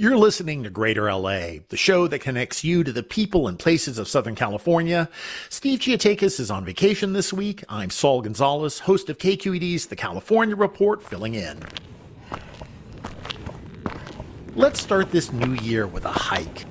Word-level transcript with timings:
You're 0.00 0.16
listening 0.16 0.62
to 0.62 0.70
Greater 0.70 1.12
LA, 1.12 1.58
the 1.68 1.76
show 1.76 2.06
that 2.06 2.20
connects 2.20 2.64
you 2.64 2.82
to 2.84 2.90
the 2.90 3.02
people 3.02 3.48
and 3.48 3.58
places 3.58 3.98
of 3.98 4.08
Southern 4.08 4.34
California. 4.34 5.10
Steve 5.50 5.80
Chiotakis 5.80 6.40
is 6.40 6.50
on 6.50 6.64
vacation 6.64 7.12
this 7.12 7.34
week. 7.34 7.62
I'm 7.68 7.90
Saul 7.90 8.22
Gonzalez, 8.22 8.78
host 8.78 9.10
of 9.10 9.18
KQED's 9.18 9.88
The 9.88 9.96
California 9.96 10.56
Report, 10.56 11.02
filling 11.02 11.34
in. 11.34 11.62
Let's 14.54 14.80
start 14.80 15.10
this 15.10 15.34
new 15.34 15.52
year 15.56 15.86
with 15.86 16.06
a 16.06 16.12
hike. 16.12 16.64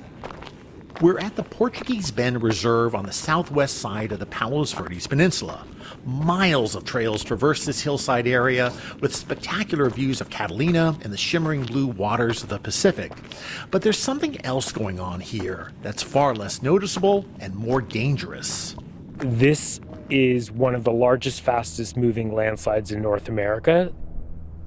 We're 1.01 1.19
at 1.19 1.37
the 1.37 1.43
Portuguese 1.43 2.11
Bend 2.11 2.43
Reserve 2.43 2.93
on 2.93 3.05
the 3.05 3.13
southwest 3.13 3.77
side 3.77 4.11
of 4.11 4.19
the 4.19 4.25
Palos 4.25 4.73
Verdes 4.73 5.07
Peninsula. 5.07 5.65
Miles 6.03 6.75
of 6.75 6.83
trails 6.83 7.23
traverse 7.23 7.65
this 7.65 7.79
hillside 7.79 8.27
area 8.27 8.73
with 8.99 9.15
spectacular 9.15 9.89
views 9.89 10.19
of 10.19 10.29
Catalina 10.29 10.97
and 11.01 11.13
the 11.13 11.17
shimmering 11.17 11.63
blue 11.63 11.87
waters 11.87 12.43
of 12.43 12.49
the 12.49 12.59
Pacific. 12.59 13.13
But 13.71 13.81
there's 13.81 13.97
something 13.97 14.45
else 14.45 14.73
going 14.73 14.99
on 14.99 15.21
here 15.21 15.71
that's 15.81 16.03
far 16.03 16.35
less 16.35 16.61
noticeable 16.61 17.25
and 17.39 17.55
more 17.55 17.79
dangerous. 17.79 18.75
This 19.19 19.79
is 20.09 20.51
one 20.51 20.75
of 20.75 20.83
the 20.83 20.91
largest, 20.91 21.39
fastest 21.39 21.95
moving 21.95 22.35
landslides 22.35 22.91
in 22.91 23.01
North 23.01 23.29
America. 23.29 23.93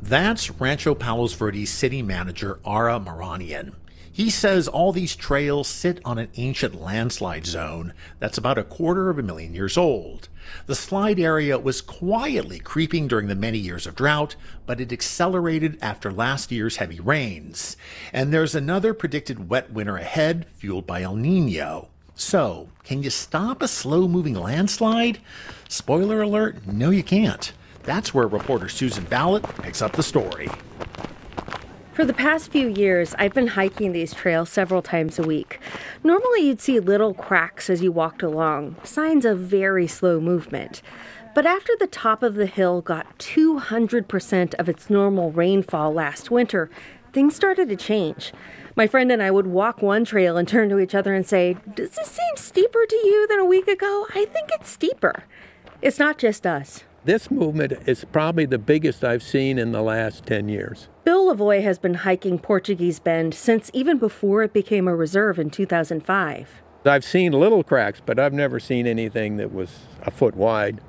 That's 0.00 0.50
Rancho 0.50 0.94
Palos 0.94 1.34
Verdes 1.34 1.68
city 1.68 2.00
manager 2.00 2.58
Ara 2.64 2.98
Mihranian. 2.98 3.74
He 4.14 4.28
says 4.28 4.68
all 4.68 4.92
these 4.92 5.16
trails 5.16 5.66
sit 5.66 5.98
on 6.04 6.18
an 6.18 6.28
ancient 6.36 6.78
landslide 6.78 7.46
zone 7.46 7.94
that's 8.18 8.36
about 8.36 8.58
a 8.58 8.64
quarter 8.64 9.08
of 9.08 9.18
a 9.18 9.22
million 9.22 9.54
years 9.54 9.78
old. 9.78 10.28
The 10.66 10.74
slide 10.74 11.18
area 11.18 11.58
was 11.58 11.80
quietly 11.80 12.58
creeping 12.58 13.08
during 13.08 13.28
the 13.28 13.34
many 13.34 13.56
years 13.56 13.86
of 13.86 13.94
drought, 13.94 14.36
but 14.66 14.82
it 14.82 14.92
accelerated 14.92 15.78
after 15.80 16.12
last 16.12 16.52
year's 16.52 16.76
heavy 16.76 17.00
rains. 17.00 17.78
And 18.12 18.34
there's 18.34 18.54
another 18.54 18.92
predicted 18.92 19.48
wet 19.48 19.72
winter 19.72 19.96
ahead, 19.96 20.44
fueled 20.56 20.86
by 20.86 21.00
El 21.00 21.16
Nino. 21.16 21.88
So, 22.14 22.68
can 22.84 23.02
you 23.02 23.08
stop 23.08 23.62
a 23.62 23.68
slow 23.68 24.06
moving 24.08 24.34
landslide? 24.34 25.20
Spoiler 25.70 26.20
alert, 26.20 26.66
no, 26.66 26.90
you 26.90 27.02
can't. 27.02 27.50
That's 27.84 28.12
where 28.12 28.26
reporter 28.26 28.68
Susan 28.68 29.04
Valot 29.04 29.42
picks 29.62 29.80
up 29.80 29.92
the 29.92 30.02
story. 30.02 30.50
For 31.92 32.06
the 32.06 32.14
past 32.14 32.50
few 32.50 32.68
years, 32.68 33.14
I've 33.18 33.34
been 33.34 33.48
hiking 33.48 33.92
these 33.92 34.14
trails 34.14 34.48
several 34.48 34.80
times 34.80 35.18
a 35.18 35.22
week. 35.22 35.60
Normally, 36.02 36.46
you'd 36.46 36.62
see 36.62 36.80
little 36.80 37.12
cracks 37.12 37.68
as 37.68 37.82
you 37.82 37.92
walked 37.92 38.22
along, 38.22 38.76
signs 38.82 39.26
of 39.26 39.40
very 39.40 39.86
slow 39.86 40.18
movement. 40.18 40.80
But 41.34 41.44
after 41.44 41.74
the 41.78 41.86
top 41.86 42.22
of 42.22 42.34
the 42.34 42.46
hill 42.46 42.80
got 42.80 43.18
200% 43.18 44.54
of 44.54 44.70
its 44.70 44.88
normal 44.88 45.32
rainfall 45.32 45.92
last 45.92 46.30
winter, 46.30 46.70
things 47.12 47.36
started 47.36 47.68
to 47.68 47.76
change. 47.76 48.32
My 48.74 48.86
friend 48.86 49.12
and 49.12 49.22
I 49.22 49.30
would 49.30 49.48
walk 49.48 49.82
one 49.82 50.06
trail 50.06 50.38
and 50.38 50.48
turn 50.48 50.70
to 50.70 50.78
each 50.78 50.94
other 50.94 51.12
and 51.12 51.26
say, 51.26 51.58
Does 51.74 51.90
this 51.90 52.08
seem 52.08 52.36
steeper 52.36 52.86
to 52.86 52.96
you 52.96 53.26
than 53.28 53.38
a 53.38 53.44
week 53.44 53.68
ago? 53.68 54.06
I 54.14 54.24
think 54.24 54.48
it's 54.52 54.70
steeper. 54.70 55.24
It's 55.82 55.98
not 55.98 56.16
just 56.16 56.46
us. 56.46 56.84
This 57.04 57.30
movement 57.30 57.74
is 57.84 58.06
probably 58.06 58.46
the 58.46 58.56
biggest 58.56 59.04
I've 59.04 59.22
seen 59.22 59.58
in 59.58 59.72
the 59.72 59.82
last 59.82 60.24
10 60.24 60.48
years. 60.48 60.88
Bill 61.04 61.34
Lavoie 61.34 61.64
has 61.64 61.80
been 61.80 61.94
hiking 61.94 62.38
Portuguese 62.38 63.00
Bend 63.00 63.34
since 63.34 63.72
even 63.74 63.98
before 63.98 64.44
it 64.44 64.52
became 64.52 64.86
a 64.86 64.94
reserve 64.94 65.36
in 65.36 65.50
2005. 65.50 66.62
I've 66.84 67.04
seen 67.04 67.32
little 67.32 67.64
cracks, 67.64 68.00
but 68.04 68.20
I've 68.20 68.32
never 68.32 68.60
seen 68.60 68.86
anything 68.86 69.36
that 69.38 69.52
was 69.52 69.80
a 70.02 70.12
foot 70.12 70.36
wide. 70.36 70.80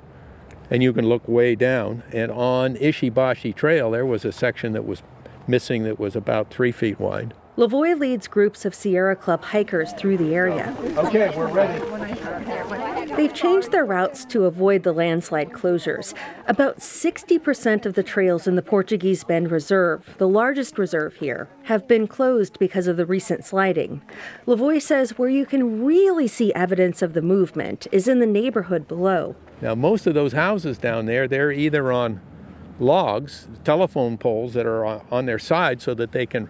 And 0.70 0.84
you 0.84 0.92
can 0.92 1.08
look 1.08 1.26
way 1.26 1.56
down. 1.56 2.04
And 2.12 2.30
on 2.30 2.76
Ishibashi 2.76 3.56
Trail, 3.56 3.90
there 3.90 4.06
was 4.06 4.24
a 4.24 4.30
section 4.30 4.72
that 4.72 4.86
was 4.86 5.02
missing 5.48 5.82
that 5.82 5.98
was 5.98 6.14
about 6.14 6.48
three 6.48 6.72
feet 6.72 7.00
wide. 7.00 7.34
Lavoie 7.56 7.98
leads 7.98 8.28
groups 8.28 8.64
of 8.64 8.72
Sierra 8.72 9.16
Club 9.16 9.42
hikers 9.42 9.92
through 9.94 10.18
the 10.18 10.34
area. 10.34 10.76
Okay, 10.96 11.36
we're 11.36 11.52
ready. 11.52 12.93
They've 13.16 13.32
changed 13.32 13.70
their 13.70 13.84
routes 13.84 14.24
to 14.26 14.44
avoid 14.44 14.82
the 14.82 14.92
landslide 14.92 15.50
closures. 15.50 16.14
About 16.48 16.78
60% 16.78 17.86
of 17.86 17.94
the 17.94 18.02
trails 18.02 18.48
in 18.48 18.56
the 18.56 18.62
Portuguese 18.62 19.22
Bend 19.22 19.52
Reserve, 19.52 20.16
the 20.18 20.26
largest 20.26 20.78
reserve 20.78 21.14
here, 21.14 21.48
have 21.64 21.86
been 21.86 22.08
closed 22.08 22.58
because 22.58 22.88
of 22.88 22.96
the 22.96 23.06
recent 23.06 23.44
sliding. 23.44 24.02
Lavoie 24.46 24.82
says 24.82 25.16
where 25.16 25.28
you 25.28 25.46
can 25.46 25.84
really 25.84 26.26
see 26.26 26.52
evidence 26.54 27.02
of 27.02 27.12
the 27.12 27.22
movement 27.22 27.86
is 27.92 28.08
in 28.08 28.18
the 28.18 28.26
neighborhood 28.26 28.88
below. 28.88 29.36
Now, 29.60 29.76
most 29.76 30.08
of 30.08 30.14
those 30.14 30.32
houses 30.32 30.76
down 30.76 31.06
there, 31.06 31.28
they're 31.28 31.52
either 31.52 31.92
on 31.92 32.20
logs, 32.80 33.46
telephone 33.62 34.18
poles 34.18 34.54
that 34.54 34.66
are 34.66 34.84
on 34.84 35.26
their 35.26 35.38
side 35.38 35.80
so 35.80 35.94
that 35.94 36.10
they 36.10 36.26
can 36.26 36.48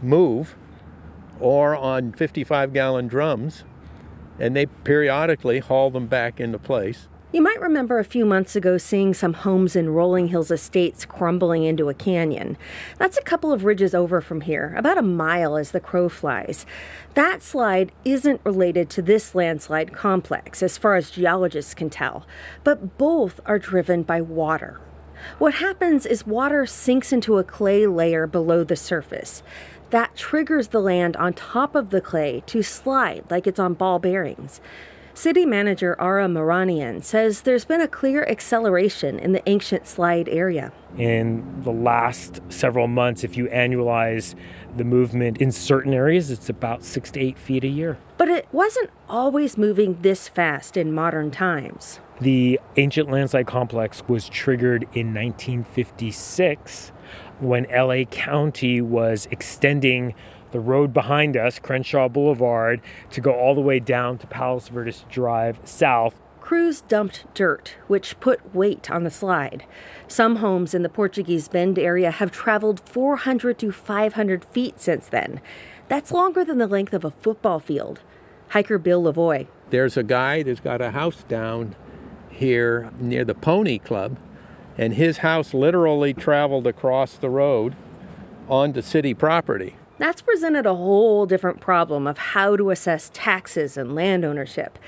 move 0.00 0.56
or 1.40 1.76
on 1.76 2.12
55 2.12 2.72
gallon 2.72 3.06
drums, 3.06 3.64
and 4.38 4.54
they 4.54 4.66
periodically 4.66 5.58
haul 5.60 5.90
them 5.90 6.06
back 6.06 6.40
into 6.40 6.58
place. 6.58 7.08
You 7.34 7.42
might 7.42 7.60
remember 7.60 7.98
a 7.98 8.04
few 8.04 8.24
months 8.24 8.54
ago 8.54 8.78
seeing 8.78 9.12
some 9.12 9.32
homes 9.32 9.74
in 9.74 9.90
Rolling 9.90 10.28
Hills 10.28 10.52
Estates 10.52 11.04
crumbling 11.04 11.64
into 11.64 11.88
a 11.88 11.94
canyon. 11.94 12.56
That's 12.96 13.18
a 13.18 13.22
couple 13.22 13.52
of 13.52 13.64
ridges 13.64 13.92
over 13.92 14.20
from 14.20 14.42
here, 14.42 14.72
about 14.78 14.98
a 14.98 15.02
mile 15.02 15.56
as 15.56 15.72
the 15.72 15.80
crow 15.80 16.08
flies. 16.08 16.64
That 17.14 17.42
slide 17.42 17.90
isn't 18.04 18.40
related 18.44 18.88
to 18.90 19.02
this 19.02 19.34
landslide 19.34 19.92
complex, 19.92 20.62
as 20.62 20.78
far 20.78 20.94
as 20.94 21.10
geologists 21.10 21.74
can 21.74 21.90
tell, 21.90 22.24
but 22.62 22.98
both 22.98 23.40
are 23.46 23.58
driven 23.58 24.04
by 24.04 24.20
water. 24.20 24.80
What 25.38 25.54
happens 25.54 26.06
is 26.06 26.26
water 26.26 26.66
sinks 26.66 27.12
into 27.12 27.38
a 27.38 27.44
clay 27.44 27.86
layer 27.86 28.26
below 28.26 28.62
the 28.62 28.76
surface 28.76 29.42
that 29.94 30.16
triggers 30.16 30.68
the 30.68 30.80
land 30.80 31.16
on 31.18 31.32
top 31.32 31.76
of 31.76 31.90
the 31.90 32.00
clay 32.00 32.42
to 32.46 32.64
slide 32.64 33.22
like 33.30 33.46
it's 33.46 33.60
on 33.60 33.74
ball 33.74 34.00
bearings. 34.00 34.60
City 35.16 35.46
manager 35.46 35.94
Ara 36.00 36.26
Mihranian 36.26 37.04
says 37.04 37.42
there's 37.42 37.64
been 37.64 37.80
a 37.80 37.86
clear 37.86 38.24
acceleration 38.24 39.20
in 39.20 39.30
the 39.30 39.48
ancient 39.48 39.86
slide 39.86 40.28
area. 40.28 40.72
In 40.98 41.62
the 41.62 41.70
last 41.70 42.40
several 42.48 42.88
months, 42.88 43.22
if 43.22 43.36
you 43.36 43.46
annualize 43.46 44.34
the 44.76 44.82
movement 44.82 45.38
in 45.38 45.52
certain 45.52 45.94
areas, 45.94 46.28
it's 46.32 46.48
about 46.48 46.82
six 46.82 47.12
to 47.12 47.20
eight 47.20 47.38
feet 47.38 47.62
a 47.62 47.68
year. 47.68 47.96
But 48.18 48.28
it 48.28 48.48
wasn't 48.50 48.90
always 49.08 49.56
moving 49.56 50.02
this 50.02 50.26
fast 50.26 50.76
in 50.76 50.92
modern 50.92 51.30
times. 51.30 52.00
The 52.20 52.58
ancient 52.76 53.08
landslide 53.12 53.46
complex 53.46 54.02
was 54.08 54.28
triggered 54.28 54.88
in 54.92 55.14
1956 55.14 56.90
when 57.40 57.66
LA 57.70 58.04
County 58.04 58.80
was 58.80 59.26
extending 59.30 60.14
the 60.52 60.60
road 60.60 60.92
behind 60.92 61.36
us, 61.36 61.58
Crenshaw 61.58 62.08
Boulevard, 62.08 62.80
to 63.10 63.20
go 63.20 63.32
all 63.32 63.54
the 63.54 63.60
way 63.60 63.80
down 63.80 64.18
to 64.18 64.26
Palos 64.26 64.68
Verdes 64.68 65.04
Drive 65.10 65.58
south. 65.64 66.14
Crews 66.40 66.82
dumped 66.82 67.24
dirt, 67.34 67.74
which 67.88 68.20
put 68.20 68.54
weight 68.54 68.90
on 68.90 69.02
the 69.02 69.10
slide. 69.10 69.64
Some 70.06 70.36
homes 70.36 70.74
in 70.74 70.82
the 70.82 70.88
Portuguese 70.88 71.48
Bend 71.48 71.78
area 71.78 72.10
have 72.10 72.30
traveled 72.30 72.80
400 72.88 73.58
to 73.58 73.72
500 73.72 74.44
feet 74.44 74.80
since 74.80 75.08
then. 75.08 75.40
That's 75.88 76.12
longer 76.12 76.44
than 76.44 76.58
the 76.58 76.66
length 76.66 76.94
of 76.94 77.04
a 77.04 77.10
football 77.10 77.58
field. 77.58 78.00
Hiker 78.50 78.78
Bill 78.78 79.02
Lavoie. 79.02 79.48
There's 79.70 79.96
a 79.96 80.02
guy 80.02 80.42
that's 80.42 80.60
got 80.60 80.80
a 80.80 80.92
house 80.92 81.24
down 81.24 81.74
here 82.30 82.90
near 82.98 83.24
the 83.24 83.34
Pony 83.34 83.78
Club 83.78 84.18
and 84.76 84.94
his 84.94 85.18
house 85.18 85.54
literally 85.54 86.14
traveled 86.14 86.66
across 86.66 87.14
the 87.14 87.30
road 87.30 87.74
onto 88.48 88.82
city 88.82 89.14
property. 89.14 89.76
That's 89.98 90.22
presented 90.22 90.66
a 90.66 90.74
whole 90.74 91.24
different 91.26 91.60
problem 91.60 92.06
of 92.06 92.18
how 92.18 92.56
to 92.56 92.70
assess 92.70 93.10
taxes 93.14 93.76
and 93.76 93.94
land 93.94 94.24
ownership. 94.24 94.78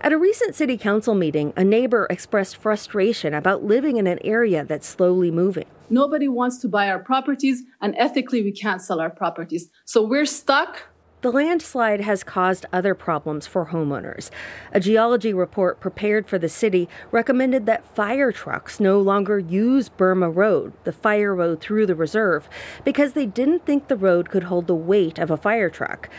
At 0.00 0.12
a 0.12 0.18
recent 0.18 0.54
city 0.54 0.76
council 0.76 1.14
meeting, 1.14 1.52
a 1.56 1.62
neighbor 1.62 2.06
expressed 2.10 2.56
frustration 2.56 3.34
about 3.34 3.62
living 3.62 3.98
in 3.98 4.06
an 4.06 4.18
area 4.24 4.64
that's 4.64 4.86
slowly 4.86 5.30
moving. 5.30 5.66
Nobody 5.90 6.26
wants 6.26 6.58
to 6.58 6.68
buy 6.68 6.88
our 6.88 6.98
properties, 6.98 7.62
and 7.80 7.94
ethically, 7.96 8.42
we 8.42 8.50
can't 8.50 8.82
sell 8.82 9.00
our 9.00 9.10
properties. 9.10 9.68
So 9.84 10.02
we're 10.02 10.26
stuck 10.26 10.88
the 11.22 11.30
landslide 11.30 12.00
has 12.00 12.24
caused 12.24 12.66
other 12.72 12.94
problems 12.94 13.46
for 13.46 13.66
homeowners. 13.66 14.30
A 14.72 14.80
geology 14.80 15.32
report 15.32 15.78
prepared 15.78 16.26
for 16.26 16.36
the 16.36 16.48
city 16.48 16.88
recommended 17.12 17.64
that 17.66 17.94
fire 17.94 18.32
trucks 18.32 18.80
no 18.80 19.00
longer 19.00 19.38
use 19.38 19.88
Burma 19.88 20.28
Road, 20.28 20.72
the 20.82 20.92
fire 20.92 21.34
road 21.34 21.60
through 21.60 21.86
the 21.86 21.94
reserve, 21.94 22.48
because 22.84 23.12
they 23.12 23.26
didn't 23.26 23.64
think 23.64 23.86
the 23.86 23.96
road 23.96 24.30
could 24.30 24.44
hold 24.44 24.66
the 24.66 24.74
weight 24.74 25.18
of 25.18 25.30
a 25.30 25.36
fire 25.36 25.70
truck. 25.70 26.10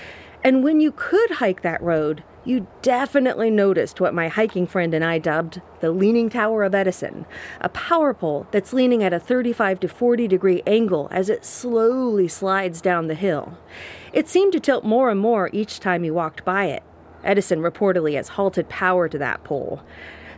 And 0.41 0.63
when 0.63 0.79
you 0.79 0.93
could 0.93 1.31
hike 1.31 1.61
that 1.63 1.81
road, 1.81 2.23
you 2.45 2.67
definitely 2.81 3.49
noticed 3.49 4.01
what 4.01 4.13
my 4.13 4.27
hiking 4.27 4.67
friend 4.67 4.93
and 4.93 5.03
I 5.03 5.17
dubbed 5.17 5.61
the 5.79 5.91
Leaning 5.91 6.29
Tower 6.29 6.63
of 6.63 6.75
Edison, 6.75 7.25
a 7.61 7.69
power 7.69 8.13
pole 8.13 8.47
that's 8.51 8.73
leaning 8.73 9.03
at 9.03 9.13
a 9.13 9.19
35 9.19 9.79
to 9.81 9.87
40 9.87 10.27
degree 10.27 10.61
angle 10.67 11.07
as 11.11 11.29
it 11.29 11.45
slowly 11.45 12.27
slides 12.27 12.81
down 12.81 13.07
the 13.07 13.15
hill. 13.15 13.57
It 14.13 14.29
seemed 14.29 14.53
to 14.53 14.59
tilt 14.59 14.83
more 14.85 15.09
and 15.09 15.19
more 15.19 15.49
each 15.51 15.79
time 15.79 16.03
he 16.03 16.11
walked 16.11 16.45
by 16.45 16.65
it. 16.65 16.83
Edison 17.23 17.59
reportedly 17.59 18.15
has 18.15 18.29
halted 18.29 18.69
power 18.69 19.09
to 19.09 19.17
that 19.17 19.43
pole. 19.43 19.81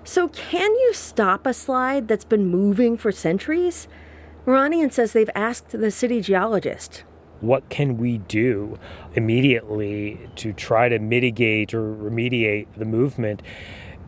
So, 0.03 0.27
can 0.29 0.71
you 0.71 0.93
stop 0.93 1.45
a 1.45 1.53
slide 1.53 2.07
that's 2.07 2.25
been 2.25 2.47
moving 2.47 2.95
for 2.95 3.11
centuries? 3.11 3.87
Mihranian 4.45 4.91
says 4.91 5.13
they've 5.13 5.29
asked 5.35 5.71
the 5.71 5.91
city 5.91 6.21
geologist. 6.21 7.03
what 7.41 7.67
can 7.69 7.97
we 7.97 8.19
do 8.19 8.79
immediately 9.13 10.29
to 10.35 10.53
try 10.53 10.87
to 10.89 10.99
mitigate 10.99 11.73
or 11.73 11.93
remediate 11.93 12.67
the 12.77 12.85
movement? 12.85 13.41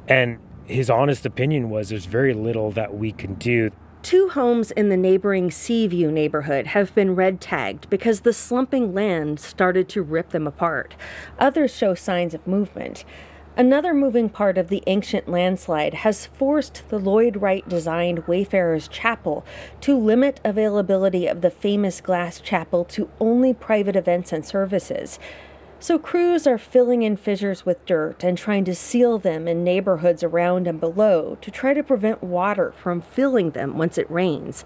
And 0.08 0.40
his 0.66 0.90
honest 0.90 1.25
opinion 1.25 1.70
was 1.70 1.90
there's 1.90 2.06
very 2.06 2.34
little 2.34 2.72
that 2.72 2.96
we 2.96 3.12
can 3.12 3.34
do. 3.36 3.72
Two 4.07 4.30
homes 4.30 4.71
in 4.71 4.88
the 4.88 4.95
neighboring 4.95 5.51
Seaview 5.51 6.09
neighborhood 6.09 6.68
have 6.68 6.95
been 6.95 7.13
red 7.13 7.42
tagged 7.42 7.89
because 7.89 8.21
the 8.21 8.31
slumping 8.31 8.94
land 8.94 9.38
started 9.38 9.89
to 9.89 10.01
rip 10.01 10.30
them 10.30 10.48
apart. 10.48 10.95
Others 11.39 11.75
show 11.75 11.94
signs 11.94 12.33
of 12.33 12.48
movement. 12.48 13.04
Another 13.57 13.94
moving 13.94 14.30
part 14.30 14.57
of 14.57 14.69
the 14.69 14.81
ancient 14.88 15.27
landslide 15.27 15.94
has 15.94 16.25
forced 16.25 16.88
the 16.88 17.00
Lloyd 17.00 17.42
Wright 17.42 17.68
designed 17.68 18.25
Wayfarers 18.27 18.88
Chapel 18.88 19.44
to 19.81 19.98
limit 19.98 20.39
availability 20.45 21.27
of 21.27 21.42
the 21.42 21.51
famous 21.51 22.00
glass 22.00 22.39
chapel 22.39 22.86
to 22.86 23.10
only 23.19 23.53
private 23.53 23.98
events 23.98 24.31
and 24.31 24.45
services. 24.45 25.19
So 25.79 26.00
crews 26.00 26.47
are 26.47 26.57
filling 26.57 27.03
in 27.03 27.18
fissures 27.18 27.63
with 27.63 27.85
dirt 27.85 28.24
and 28.24 28.35
trying 28.35 28.65
to 28.65 28.74
seal 28.74 29.19
them 29.19 29.47
in 29.47 29.63
neighborhoods 29.63 30.24
around 30.24 30.68
and 30.68 30.79
below 30.79 31.38
to 31.41 31.51
try 31.51 31.75
to 31.75 31.83
prevent 31.83 32.24
water 32.24 32.74
from 32.75 33.00
filling 33.00 33.51
them 33.51 33.77
once 33.77 34.00
it 34.00 34.09
rains. 34.09 34.65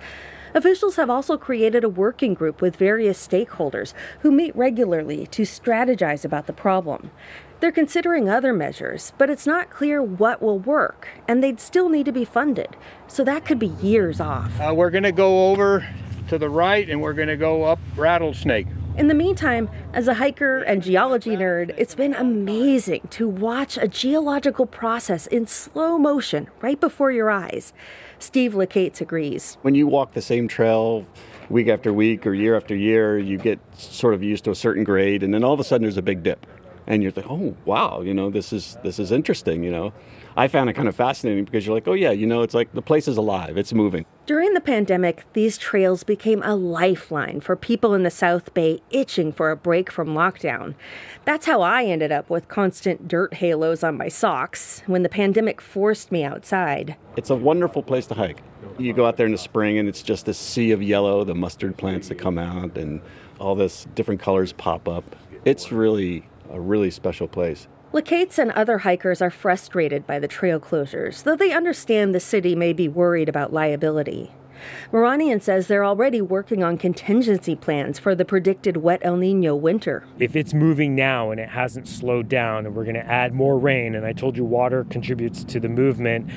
Officials 0.54 0.96
have 0.96 1.10
also 1.10 1.38
created 1.38 1.84
a 1.84 1.90
working 1.90 2.34
group 2.34 2.62
with 2.62 2.78
various 2.78 3.26
stakeholders 3.26 3.94
who 4.22 4.32
meet 4.32 4.56
regularly 4.56 5.28
to 5.28 5.42
strategize 5.44 6.24
about 6.24 6.48
the 6.48 6.54
problem. 6.54 7.12
They're 7.60 7.74
considering 7.74 8.30
other 8.30 8.54
measures, 8.54 9.12
but 9.18 9.30
it's 9.30 9.46
not 9.46 9.70
clear 9.70 10.02
what 10.02 10.42
will 10.42 10.60
work, 10.60 11.10
and 11.28 11.44
they'd 11.44 11.60
still 11.60 11.90
need 11.90 12.06
to 12.06 12.12
be 12.12 12.26
funded. 12.26 12.76
So 13.08 13.24
that 13.26 13.46
could 13.46 13.60
be 13.60 13.68
years 13.68 14.22
off. 14.22 14.60
Uh, 14.60 14.74
we're 14.74 14.90
going 14.90 15.04
to 15.04 15.12
go 15.12 15.52
over 15.52 15.88
to 16.30 16.38
the 16.38 16.50
right 16.50 16.90
and 16.90 17.02
we're 17.02 17.14
going 17.14 17.28
to 17.28 17.38
go 17.38 17.64
up 17.64 17.80
Rattlesnake. 17.98 18.68
In 18.98 19.08
the 19.08 19.14
meantime, 19.14 19.70
as 19.94 20.10
a 20.10 20.14
hiker 20.14 20.64
and 20.64 20.84
geology 20.84 21.38
nerd, 21.38 21.74
it's 21.78 21.96
been 21.96 22.14
amazing 22.14 23.08
to 23.12 23.28
watch 23.28 23.78
a 23.78 23.88
geological 23.88 24.66
process 24.66 25.28
in 25.28 25.48
slow 25.48 25.98
motion 25.98 26.50
right 26.60 26.80
before 26.80 27.10
your 27.10 27.32
eyes. 27.32 27.72
Steve 28.20 28.54
Lacates 28.54 29.00
agrees. 29.00 29.58
When 29.62 29.76
you 29.76 29.88
walk 29.88 30.12
the 30.12 30.22
same 30.22 30.50
trail 30.50 31.06
week 31.50 31.70
after 31.70 31.94
week 31.94 32.28
or 32.28 32.34
year 32.34 32.56
after 32.58 32.76
year, 32.76 33.18
you 33.18 33.38
get 33.38 33.60
sort 33.78 34.14
of 34.14 34.22
used 34.22 34.44
to 34.44 34.52
a 34.52 34.56
certain 34.56 34.84
grade, 34.84 35.24
and 35.24 35.34
then 35.34 35.44
all 35.44 35.54
of 35.54 35.60
a 35.62 35.64
sudden 35.64 35.84
there's 35.84 35.98
a 35.98 36.02
big 36.02 36.22
dip 36.22 36.46
and 36.88 37.02
you're 37.04 37.12
like, 37.16 37.30
oh 37.30 37.56
wow, 37.66 38.02
you 38.02 38.14
know, 38.14 38.30
this 38.30 38.52
is 38.52 38.78
this 38.84 39.00
is 39.00 39.12
interesting, 39.12 39.64
you 39.64 39.72
know. 39.72 39.94
I 40.36 40.48
found 40.48 40.70
it 40.70 40.74
kind 40.74 40.88
of 40.88 40.96
fascinating 40.96 41.46
because 41.46 41.66
you're 41.66 41.76
like, 41.76 41.88
oh 41.88 41.94
yeah, 41.94 42.12
you 42.12 42.26
know, 42.26 42.42
it's 42.42 42.54
like 42.54 42.72
the 42.74 42.82
place 42.82 43.08
is 43.08 43.18
alive, 43.18 43.58
it's 43.58 43.74
moving. 43.74 44.06
During 44.26 44.54
the 44.54 44.62
pandemic, 44.62 45.26
these 45.34 45.58
trails 45.58 46.04
became 46.04 46.42
a 46.44 46.56
lifeline 46.56 47.42
for 47.42 47.56
people 47.56 47.94
in 47.94 48.04
the 48.04 48.10
South 48.10 48.54
Bay 48.54 48.82
itching 48.92 49.34
for 49.34 49.52
a 49.52 49.58
break 49.58 49.92
from 49.92 50.10
lockdown. 50.10 50.76
That's 51.26 51.46
how 51.48 51.62
I 51.62 51.84
ended 51.84 52.12
up 52.12 52.30
with 52.30 52.48
constant 52.48 53.08
dirt 53.08 53.36
halos 53.36 53.84
on 53.84 53.98
my 53.98 54.08
socks 54.08 54.84
when 54.86 55.04
the 55.04 55.10
pandemic 55.10 55.60
forced 55.60 56.12
me 56.12 56.24
outside. 56.24 56.96
It's 57.18 57.30
a 57.30 57.36
wonderful 57.36 57.84
place 57.84 58.08
to 58.08 58.14
hike. 58.14 58.42
You 58.78 58.94
go 58.94 59.06
out 59.06 59.18
there 59.18 59.26
in 59.26 59.34
the 59.34 59.38
spring 59.38 59.78
and 59.78 59.90
it's 59.90 60.02
just 60.02 60.28
a 60.28 60.34
sea 60.34 60.72
of 60.72 60.82
yellow, 60.82 61.24
the 61.26 61.36
mustard 61.36 61.78
plants 61.78 62.08
that 62.08 62.16
come 62.16 62.38
out 62.38 62.78
and 62.78 63.02
all 63.40 63.56
this 63.56 63.86
different 63.96 64.22
colors 64.22 64.54
pop 64.54 64.88
up. 64.88 65.16
It's 65.44 65.72
really 65.72 66.30
a 66.50 66.60
really 66.60 66.92
special 66.92 67.28
place. 67.28 67.68
Lacates 67.94 68.40
and 68.40 68.52
other 68.52 68.80
hikers 68.80 69.22
are 69.22 69.30
frustrated 69.30 70.08
by 70.08 70.18
the 70.18 70.28
trail 70.28 70.62
closures, 70.62 71.24
though 71.24 71.36
they 71.36 71.52
understand 71.52 72.16
the 72.16 72.22
city 72.22 72.56
may 72.56 72.72
be 72.72 72.88
worried 72.88 73.28
about 73.28 73.52
liability. 73.52 74.32
Mihranian 74.94 75.42
says 75.42 75.68
they're 75.68 75.84
already 75.84 76.22
working 76.22 76.64
on 76.64 76.78
contingency 76.78 77.54
plans 77.54 78.00
for 78.00 78.16
the 78.16 78.24
predicted 78.24 78.78
wet 78.78 79.02
El 79.02 79.18
Nino 79.18 79.56
winter. 79.56 80.06
If 80.20 80.38
it's 80.38 80.54
moving 80.54 80.96
now 80.96 81.32
and 81.32 81.40
it 81.40 81.50
hasn't 81.50 81.88
slowed 81.88 82.30
down 82.30 82.66
and 82.66 82.76
we're 82.76 82.86
going 82.86 82.96
to 82.96 83.06
add 83.06 83.34
more 83.34 83.60
rain 83.60 83.96
and 83.96 84.06
I 84.06 84.14
told 84.14 84.38
you 84.38 84.46
water 84.46 84.86
contributes 84.86 85.44
to 85.46 85.60
the 85.60 85.68
movement, 85.68 86.30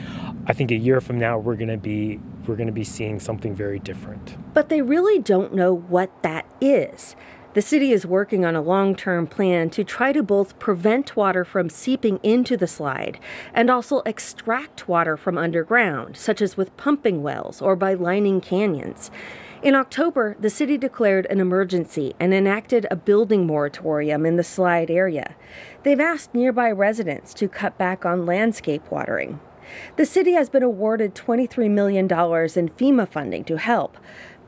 I 0.47 0.55
think 0.55 0.73
a 0.73 0.77
year 0.77 1.01
from 1.01 1.19
now 1.19 1.39
we're 1.39 1.57
going 1.57 1.69
to 1.69 1.77
be 1.77 2.19
we're 2.47 2.57
going 2.57 2.67
to 2.67 2.73
be 2.73 2.85
seeing 2.85 3.21
something 3.21 3.55
very 3.55 3.79
different. 3.79 4.37
But 4.53 4.69
they 4.69 4.83
really 4.83 5.19
don't 5.19 5.55
know 5.55 5.73
what 5.73 6.11
that 6.23 6.47
is. 6.61 7.17
The 7.55 7.63
city 7.63 7.93
is 7.93 8.05
working 8.05 8.45
on 8.45 8.57
a 8.57 8.61
long 8.61 8.97
term 8.97 9.29
plan 9.29 9.71
to 9.71 9.85
try 9.85 10.13
to 10.13 10.25
both 10.25 10.59
prevent 10.59 11.15
water 11.15 11.45
from 11.45 11.71
seeping 11.71 12.19
into 12.25 12.57
the 12.57 12.67
slide 12.67 13.21
and 13.55 13.71
also 13.71 14.03
extract 14.05 14.89
water 14.89 15.17
from 15.17 15.39
underground, 15.39 16.17
such 16.17 16.43
as 16.43 16.57
with 16.57 16.77
pumping 16.77 17.23
wells 17.23 17.63
or 17.63 17.77
by 17.77 17.95
lining 17.95 18.41
canyons. 18.41 19.13
In 19.63 19.77
October, 19.77 20.37
the 20.41 20.51
city 20.51 20.77
declared 20.77 21.27
an 21.27 21.39
emergency 21.39 22.13
and 22.19 22.35
enacted 22.35 22.89
a 22.91 22.97
building 22.97 23.47
moratorium 23.47 24.27
in 24.27 24.35
the 24.35 24.43
slide 24.43 24.91
area. 24.91 25.37
They've 25.85 26.01
asked 26.01 26.35
nearby 26.35 26.73
residents 26.73 27.33
to 27.35 27.49
cut 27.49 27.79
back 27.79 28.05
on 28.05 28.27
landscape 28.27 28.91
watering. 28.91 29.39
The 29.97 30.07
city 30.07 30.33
has 30.33 30.51
been 30.51 30.63
awarded 30.63 31.15
$23 31.15 31.71
million 31.71 32.05
in 32.05 32.09
FEMA 32.11 33.09
funding 33.09 33.45
to 33.45 33.59
help. 33.59 33.97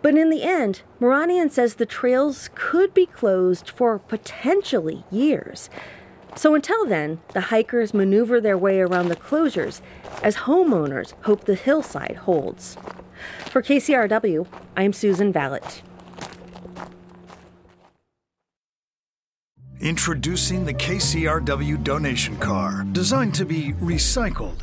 But 0.06 0.14
in 0.16 0.30
the 0.30 0.44
end, 0.44 0.82
Mihranian 1.00 1.50
says 1.50 1.74
the 1.74 1.84
trails 1.84 2.48
could 2.54 2.94
be 2.94 3.06
closed 3.06 3.68
for 3.68 3.98
potentially 3.98 5.02
years. 5.10 5.68
So 6.36 6.54
until 6.54 6.86
then, 6.86 7.18
the 7.34 7.50
hikers 7.50 7.92
maneuver 7.92 8.40
their 8.40 8.56
way 8.56 8.78
around 8.78 9.08
the 9.08 9.16
closures 9.16 9.80
as 10.22 10.36
homeowners 10.36 11.14
hope 11.22 11.42
the 11.42 11.56
hillside 11.56 12.18
holds. 12.18 12.76
For 13.50 13.60
KCRW, 13.60 14.46
I'm 14.76 14.92
Susan 14.92 15.32
Valot. 15.32 15.82
Introducing 19.80 20.64
the 20.64 20.74
KCRW 20.74 21.82
donation 21.82 22.36
car, 22.36 22.86
designed 22.92 23.34
to 23.34 23.44
be 23.44 23.72
recycled 23.72 24.62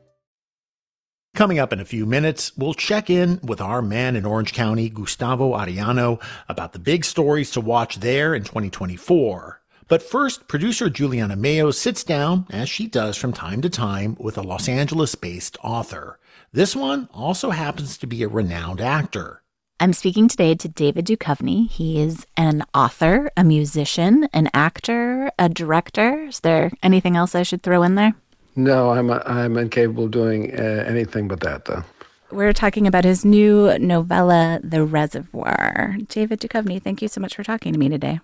Coming 1.33 1.59
up 1.59 1.71
in 1.71 1.79
a 1.79 1.85
few 1.85 2.05
minutes, 2.05 2.51
we'll 2.57 2.73
check 2.73 3.09
in 3.09 3.39
with 3.41 3.61
our 3.61 3.81
man 3.81 4.17
in 4.17 4.25
Orange 4.25 4.51
County, 4.51 4.89
Gustavo 4.89 5.53
Arellano, 5.53 6.21
about 6.49 6.73
the 6.73 6.79
big 6.79 7.05
stories 7.05 7.51
to 7.51 7.61
watch 7.61 8.01
there 8.01 8.35
in 8.35 8.43
2024. 8.43 9.61
But 9.87 10.03
first, 10.03 10.49
producer 10.49 10.89
Giuliana 10.89 11.37
Mayo 11.37 11.71
sits 11.71 12.03
down, 12.03 12.47
as 12.49 12.67
she 12.67 12.85
does 12.85 13.15
from 13.15 13.31
time 13.31 13.61
to 13.61 13.69
time, 13.69 14.17
with 14.19 14.37
a 14.37 14.41
Los 14.41 14.67
Angeles 14.67 15.15
based 15.15 15.57
author. 15.63 16.19
This 16.51 16.75
one 16.75 17.07
also 17.13 17.51
happens 17.51 17.97
to 17.99 18.07
be 18.07 18.23
a 18.23 18.27
renowned 18.27 18.81
actor. 18.81 19.41
I'm 19.79 19.93
speaking 19.93 20.27
today 20.27 20.53
to 20.55 20.67
David 20.67 21.05
Duchovny. 21.05 21.69
He 21.69 22.01
is 22.01 22.25
an 22.35 22.65
author, 22.75 23.31
a 23.37 23.45
musician, 23.45 24.27
an 24.33 24.49
actor, 24.53 25.31
a 25.39 25.47
director. 25.47 26.23
Is 26.23 26.41
there 26.41 26.71
anything 26.83 27.15
else 27.15 27.35
I 27.35 27.43
should 27.43 27.63
throw 27.63 27.83
in 27.83 27.95
there? 27.95 28.15
No, 28.55 28.91
I'm 28.91 29.09
I'm 29.09 29.57
incapable 29.57 30.05
of 30.05 30.11
doing 30.11 30.53
uh, 30.53 30.83
anything 30.87 31.27
but 31.27 31.39
that, 31.41 31.65
though. 31.65 31.83
We're 32.31 32.53
talking 32.53 32.87
about 32.87 33.03
his 33.03 33.25
new 33.25 33.77
novella, 33.77 34.59
The 34.63 34.85
Reservoir. 34.85 35.97
David 36.07 36.39
Duchovny, 36.39 36.81
thank 36.81 37.01
you 37.01 37.09
so 37.09 37.19
much 37.19 37.35
for 37.35 37.43
talking 37.43 37.73
to 37.73 37.79
me 37.79 37.89
today. 37.89 38.21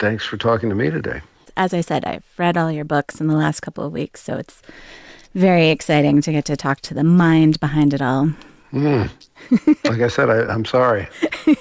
Thanks 0.00 0.24
for 0.24 0.36
talking 0.36 0.68
to 0.68 0.74
me 0.74 0.90
today. 0.90 1.20
As 1.56 1.72
I 1.72 1.80
said, 1.80 2.04
I've 2.04 2.24
read 2.38 2.56
all 2.56 2.72
your 2.72 2.84
books 2.84 3.20
in 3.20 3.28
the 3.28 3.36
last 3.36 3.60
couple 3.60 3.84
of 3.84 3.92
weeks, 3.92 4.20
so 4.22 4.36
it's 4.36 4.62
very 5.34 5.68
exciting 5.68 6.22
to 6.22 6.32
get 6.32 6.44
to 6.46 6.56
talk 6.56 6.80
to 6.82 6.94
the 6.94 7.04
mind 7.04 7.60
behind 7.60 7.94
it 7.94 8.02
all. 8.02 8.32
Mm. 8.72 9.10
like 9.84 10.00
I 10.00 10.08
said, 10.08 10.30
I, 10.30 10.52
I'm 10.52 10.64
sorry. 10.64 11.08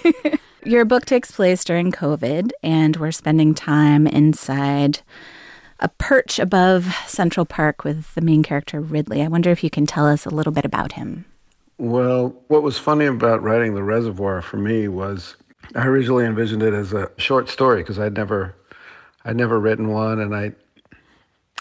your 0.65 0.86
book 0.86 1.05
takes 1.05 1.31
place 1.31 1.63
during 1.63 1.91
COVID, 1.91 2.51
and 2.63 2.98
we're 2.98 3.12
spending 3.12 3.53
time 3.53 4.08
inside 4.08 5.01
a 5.79 5.89
perch 5.89 6.39
above 6.39 6.93
Central 7.07 7.45
Park 7.45 7.83
with 7.83 8.13
the 8.15 8.21
main 8.21 8.43
character 8.43 8.81
Ridley. 8.81 9.21
I 9.21 9.27
wonder 9.27 9.50
if 9.50 9.63
you 9.63 9.69
can 9.69 9.86
tell 9.86 10.07
us 10.07 10.25
a 10.25 10.29
little 10.29 10.51
bit 10.51 10.65
about 10.65 10.93
him. 10.93 11.25
Well, 11.77 12.36
what 12.48 12.63
was 12.63 12.77
funny 12.77 13.05
about 13.05 13.41
writing 13.41 13.74
The 13.74 13.83
Reservoir 13.83 14.41
for 14.41 14.57
me 14.57 14.88
was 14.88 15.38
I 15.75 15.86
originally 15.86 16.25
envisioned 16.25 16.63
it 16.63 16.74
as 16.74 16.93
a 16.93 17.09
short 17.17 17.50
story 17.50 17.81
because 17.81 18.00
I'd 18.00 18.15
never 18.15 18.55
I'd 19.24 19.38
never 19.38 19.59
written 19.59 19.89
one 19.89 20.19
and 20.19 20.36
I 20.36 20.53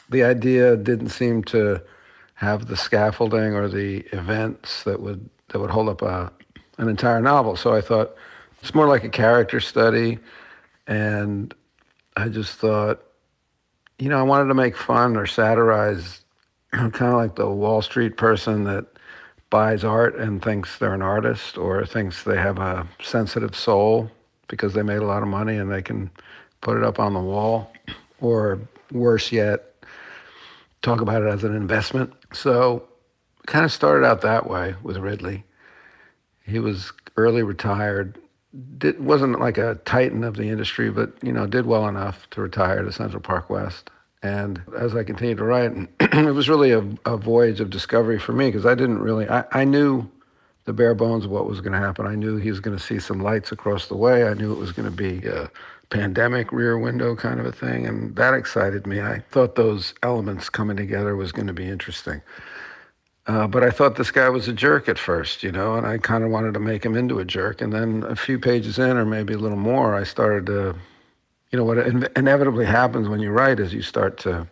the 0.09 0.25
idea 0.25 0.77
didn't 0.77 1.11
seem 1.11 1.45
to 1.45 1.83
have 2.35 2.67
the 2.67 2.77
scaffolding 2.77 3.55
or 3.55 3.69
the 3.69 3.99
events 4.13 4.83
that 4.85 5.01
would 5.01 5.29
that 5.49 5.59
would 5.61 5.71
hold 5.71 5.89
up 5.89 6.03
a, 6.03 6.33
an 6.79 6.89
entire 6.89 7.21
novel. 7.21 7.57
So 7.57 7.75
I 7.75 7.81
thought 7.81 8.15
it's 8.61 8.75
more 8.75 8.89
like 8.89 9.05
a 9.05 9.09
character 9.09 9.61
study 9.61 10.19
and 10.87 11.55
I 12.17 12.29
just 12.29 12.55
thought 12.55 13.03
you 13.99 14.09
know, 14.09 14.19
I 14.19 14.23
wanted 14.23 14.49
to 14.49 14.55
make 14.55 14.77
fun 14.77 15.17
or 15.17 15.27
satirize 15.27 16.21
kind 16.73 17.03
of 17.03 17.15
like 17.15 17.37
the 17.37 17.49
Wall 17.49 17.83
Street 17.83 18.17
person 18.17 18.65
that 18.65 18.87
buys 19.51 19.83
art 19.85 20.17
and 20.17 20.43
thinks 20.43 20.79
they're 20.79 20.95
an 20.95 21.03
artist 21.03 21.57
or 21.57 21.85
thinks 21.87 22.23
they 22.23 22.37
have 22.37 22.59
a 22.59 22.87
sensitive 23.03 23.57
soul 23.57 24.11
because 24.47 24.75
they 24.75 24.83
made 24.83 24.99
a 24.99 25.07
lot 25.07 25.23
of 25.23 25.29
money 25.29 25.57
and 25.57 25.71
they 25.71 25.83
can 25.83 26.11
put 26.61 26.77
it 26.77 26.85
up 26.85 26.99
on 26.99 27.15
the 27.15 27.21
wall. 27.21 27.73
Or 28.21 28.61
worse 28.93 29.33
yet, 29.33 29.75
talk 30.83 31.01
about 31.01 31.23
it 31.23 31.29
as 31.29 31.45
an 31.45 31.55
investment. 31.55 32.13
So 32.33 32.89
kind 33.47 33.65
of 33.65 33.73
started 33.73 34.07
out 34.07 34.21
that 34.23 34.49
way 34.49 34.75
with 34.83 34.97
Ridley. 34.97 35.45
He 36.45 36.59
was 36.59 36.93
early 37.17 37.43
retired. 37.43 38.19
Did, 38.79 39.01
wasn't 39.05 39.39
like 39.39 39.59
a 39.59 39.77
titan 39.85 40.25
of 40.25 40.37
the 40.37 40.49
industry, 40.49 40.91
but 40.91 41.13
you 41.23 41.33
know, 41.33 41.47
did 41.47 41.67
well 41.67 41.87
enough 41.87 42.29
to 42.31 42.41
retire 42.41 42.83
to 42.83 42.93
Central 42.93 43.23
Park 43.23 43.51
West. 43.51 43.91
And 44.23 44.61
as 44.77 44.97
I 44.97 45.05
continued 45.05 45.39
to 45.39 45.45
write, 45.45 45.73
it 46.01 46.35
was 46.35 46.49
really 46.49 46.73
a, 46.73 46.85
a 47.05 47.17
voyage 47.17 47.61
of 47.61 47.71
discovery 47.71 48.19
for 48.19 48.33
me 48.33 48.47
because 48.47 48.67
I 48.67 48.75
didn't 48.75 48.99
really, 48.99 49.29
I, 49.29 49.45
I 49.53 49.65
knew 49.65 50.11
the 50.65 50.73
bare 50.73 50.95
bones 50.95 51.25
of 51.25 51.31
what 51.31 51.47
was 51.47 51.61
going 51.61 51.73
to 51.73 51.79
happen. 51.79 52.07
I 52.07 52.15
knew 52.15 52.37
he 52.37 52.51
was 52.51 52.61
going 52.61 52.77
to 52.77 52.83
see 52.83 52.99
some 52.99 53.21
lights 53.21 53.53
across 53.53 53.87
the 53.87 53.97
way. 53.97 54.25
I 54.25 54.35
knew 54.35 54.53
it 54.53 54.59
was 54.59 54.73
going 54.73 54.91
to 54.91 54.95
be 54.95 55.27
a 55.27 55.51
pandemic 55.91 56.53
rear 56.53 56.79
window 56.79 57.17
kind 57.17 57.41
of 57.41 57.47
a 57.47 57.53
thing. 57.53 57.87
And 57.87 58.15
that 58.17 58.35
excited 58.35 58.87
me. 58.87 59.01
I 59.01 59.21
thought 59.31 59.55
those 59.55 59.95
elements 60.03 60.51
coming 60.51 60.77
together 60.77 61.17
was 61.17 61.33
going 61.33 61.47
to 61.47 61.53
be 61.53 61.69
interesting. 61.69 62.21
Uh, 63.29 63.47
but 63.47 63.63
I 63.63 63.71
thought 63.71 63.97
this 63.97 64.11
guy 64.11 64.29
was 64.31 64.49
a 64.49 64.53
jerk 64.53 64.89
at 64.89 64.99
first, 64.99 65.43
you 65.43 65.53
know, 65.53 65.75
and 65.75 65.87
I 65.87 65.99
kind 65.99 66.25
of 66.25 66.31
wanted 66.31 66.55
to 66.55 66.61
make 66.61 66.85
him 66.85 66.97
into 66.97 67.19
a 67.19 67.25
jerk. 67.25 67.61
And 67.61 67.73
then 67.73 68.03
a 68.09 68.17
few 68.17 68.39
pages 68.39 68.79
in, 68.79 68.97
or 68.97 69.05
maybe 69.05 69.35
a 69.35 69.39
little 69.39 69.59
more, 69.59 69.95
I 69.95 70.05
started 70.05 70.47
to 70.47 70.75
you 71.51 71.59
know 71.59 71.65
what 71.65 71.79
inevitably 72.17 72.67
happens 72.67 73.09
when 73.09 73.21
you 73.21 73.31
write 73.31 73.59
is 73.61 73.73
you 73.73 73.83
start 73.83 74.19
to 74.19 74.47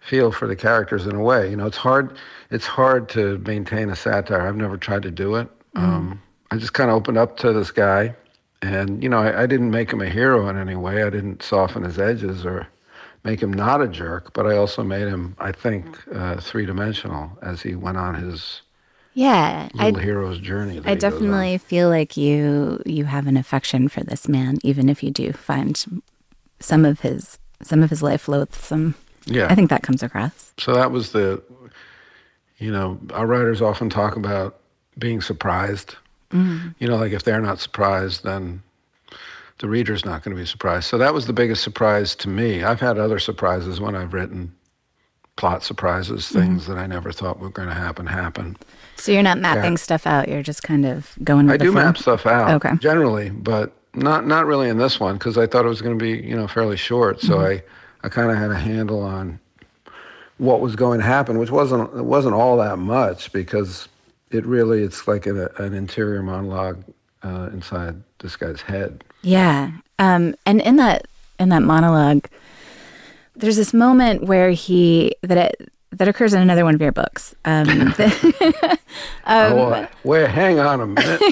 feel 0.00 0.32
for 0.32 0.48
the 0.48 0.56
characters 0.56 1.06
in 1.06 1.14
a 1.14 1.22
way. 1.22 1.48
You 1.48 1.56
know, 1.56 1.66
it's 1.66 1.76
hard. 1.76 2.16
It's 2.50 2.66
hard 2.66 3.08
to 3.10 3.38
maintain 3.38 3.90
a 3.90 3.96
satire. 3.96 4.46
I've 4.46 4.56
never 4.56 4.76
tried 4.76 5.02
to 5.02 5.10
do 5.10 5.36
it. 5.36 5.48
Mm. 5.76 5.82
Um, 5.82 6.22
I 6.50 6.56
just 6.56 6.74
kind 6.74 6.90
of 6.90 6.96
opened 6.96 7.18
up 7.18 7.36
to 7.38 7.52
this 7.52 7.70
guy, 7.70 8.14
and 8.60 9.02
you 9.02 9.08
know, 9.08 9.18
I, 9.18 9.42
I, 9.42 9.46
didn't 9.46 9.70
make 9.70 9.90
him 9.90 10.02
a 10.02 10.08
hero 10.08 10.48
in 10.48 10.58
any 10.58 10.76
way. 10.76 11.02
I 11.02 11.10
didn't 11.10 11.42
soften 11.42 11.84
his 11.84 11.98
edges 11.98 12.44
or 12.44 12.66
make 13.24 13.40
him 13.40 13.52
not 13.52 13.80
a 13.80 13.88
jerk. 13.88 14.32
But 14.32 14.46
I 14.46 14.56
also 14.56 14.82
made 14.82 15.08
him, 15.08 15.36
I 15.38 15.52
think, 15.52 15.86
uh, 16.14 16.36
three 16.40 16.66
dimensional 16.66 17.38
as 17.42 17.62
he 17.62 17.74
went 17.74 17.96
on 17.96 18.14
his 18.14 18.62
yeah 19.14 19.68
little 19.74 19.98
I, 19.98 20.02
hero's 20.02 20.38
journey 20.38 20.80
i 20.86 20.94
definitely 20.94 21.58
feel 21.58 21.90
like 21.90 22.16
you 22.16 22.82
you 22.86 23.04
have 23.04 23.26
an 23.26 23.36
affection 23.36 23.88
for 23.88 24.02
this 24.02 24.26
man 24.26 24.56
even 24.62 24.88
if 24.88 25.02
you 25.02 25.10
do 25.10 25.34
find 25.34 26.02
some 26.60 26.84
of 26.86 27.00
his 27.00 27.38
some 27.62 27.82
of 27.82 27.90
his 27.90 28.02
life 28.02 28.28
loathsome. 28.28 28.94
Yeah, 29.24 29.46
I 29.48 29.54
think 29.54 29.70
that 29.70 29.82
comes 29.82 30.02
across. 30.02 30.52
So 30.58 30.74
that 30.74 30.90
was 30.90 31.12
the, 31.12 31.40
you 32.58 32.72
know, 32.72 32.98
our 33.12 33.26
writers 33.26 33.62
often 33.62 33.88
talk 33.88 34.16
about 34.16 34.58
being 34.98 35.20
surprised. 35.20 35.96
Mm-hmm. 36.32 36.70
You 36.78 36.88
know, 36.88 36.96
like 36.96 37.12
if 37.12 37.22
they're 37.22 37.40
not 37.40 37.60
surprised, 37.60 38.24
then 38.24 38.62
the 39.58 39.68
reader's 39.68 40.04
not 40.04 40.22
going 40.22 40.36
to 40.36 40.40
be 40.40 40.46
surprised. 40.46 40.86
So 40.86 40.98
that 40.98 41.14
was 41.14 41.26
the 41.26 41.32
biggest 41.32 41.62
surprise 41.62 42.14
to 42.16 42.28
me. 42.28 42.64
I've 42.64 42.80
had 42.80 42.98
other 42.98 43.18
surprises 43.18 43.80
when 43.80 43.94
I've 43.94 44.12
written 44.12 44.52
plot 45.36 45.62
surprises, 45.62 46.24
mm-hmm. 46.24 46.38
things 46.38 46.62
mm-hmm. 46.62 46.74
that 46.74 46.78
I 46.78 46.86
never 46.86 47.12
thought 47.12 47.38
were 47.38 47.50
going 47.50 47.68
to 47.68 47.74
happen 47.74 48.06
happen. 48.06 48.56
So 48.96 49.12
you're 49.12 49.22
not 49.22 49.38
mapping 49.38 49.72
yeah. 49.72 49.78
stuff 49.78 50.06
out. 50.06 50.28
You're 50.28 50.42
just 50.42 50.62
kind 50.62 50.84
of 50.84 51.16
going. 51.24 51.46
With 51.46 51.54
I 51.54 51.64
do 51.64 51.72
flow? 51.72 51.82
map 51.82 51.98
stuff 51.98 52.26
out. 52.26 52.50
Okay. 52.50 52.76
Generally, 52.76 53.30
but 53.30 53.72
not 53.94 54.26
not 54.26 54.46
really 54.46 54.68
in 54.68 54.78
this 54.78 55.00
one 55.00 55.14
because 55.14 55.38
I 55.38 55.46
thought 55.46 55.64
it 55.64 55.68
was 55.68 55.82
going 55.82 55.98
to 55.98 56.02
be 56.02 56.26
you 56.26 56.36
know 56.36 56.46
fairly 56.46 56.76
short. 56.76 57.20
So 57.20 57.38
mm-hmm. 57.38 57.62
I 58.02 58.06
I 58.06 58.08
kind 58.08 58.30
of 58.30 58.36
had 58.36 58.50
a 58.50 58.58
handle 58.58 59.00
on 59.00 59.38
what 60.38 60.60
was 60.60 60.76
going 60.76 61.00
to 61.00 61.06
happen, 61.06 61.38
which 61.38 61.50
wasn't 61.50 61.92
it 61.96 62.04
wasn't 62.04 62.34
all 62.34 62.56
that 62.58 62.78
much 62.78 63.32
because 63.32 63.88
it 64.30 64.46
really 64.46 64.82
it's 64.82 65.06
like 65.06 65.26
a, 65.26 65.50
an 65.58 65.74
interior 65.74 66.22
monologue 66.22 66.84
uh, 67.22 67.50
inside 67.52 68.02
this 68.18 68.36
guy's 68.36 68.62
head. 68.62 69.04
Yeah, 69.22 69.70
um, 69.98 70.34
and 70.46 70.60
in 70.60 70.76
that 70.76 71.06
in 71.38 71.48
that 71.50 71.62
monologue, 71.62 72.28
there's 73.36 73.56
this 73.56 73.72
moment 73.74 74.24
where 74.24 74.50
he 74.50 75.14
that 75.22 75.38
it 75.38 75.72
that 75.92 76.08
occurs 76.08 76.34
in 76.34 76.40
another 76.40 76.64
one 76.64 76.74
of 76.74 76.80
your 76.80 76.92
books. 76.92 77.34
Um, 77.44 77.68
um, 79.24 79.52
oh, 79.52 79.88
wait, 80.04 80.30
hang 80.30 80.58
on 80.58 80.80
a 80.80 80.86
minute. 80.86 81.22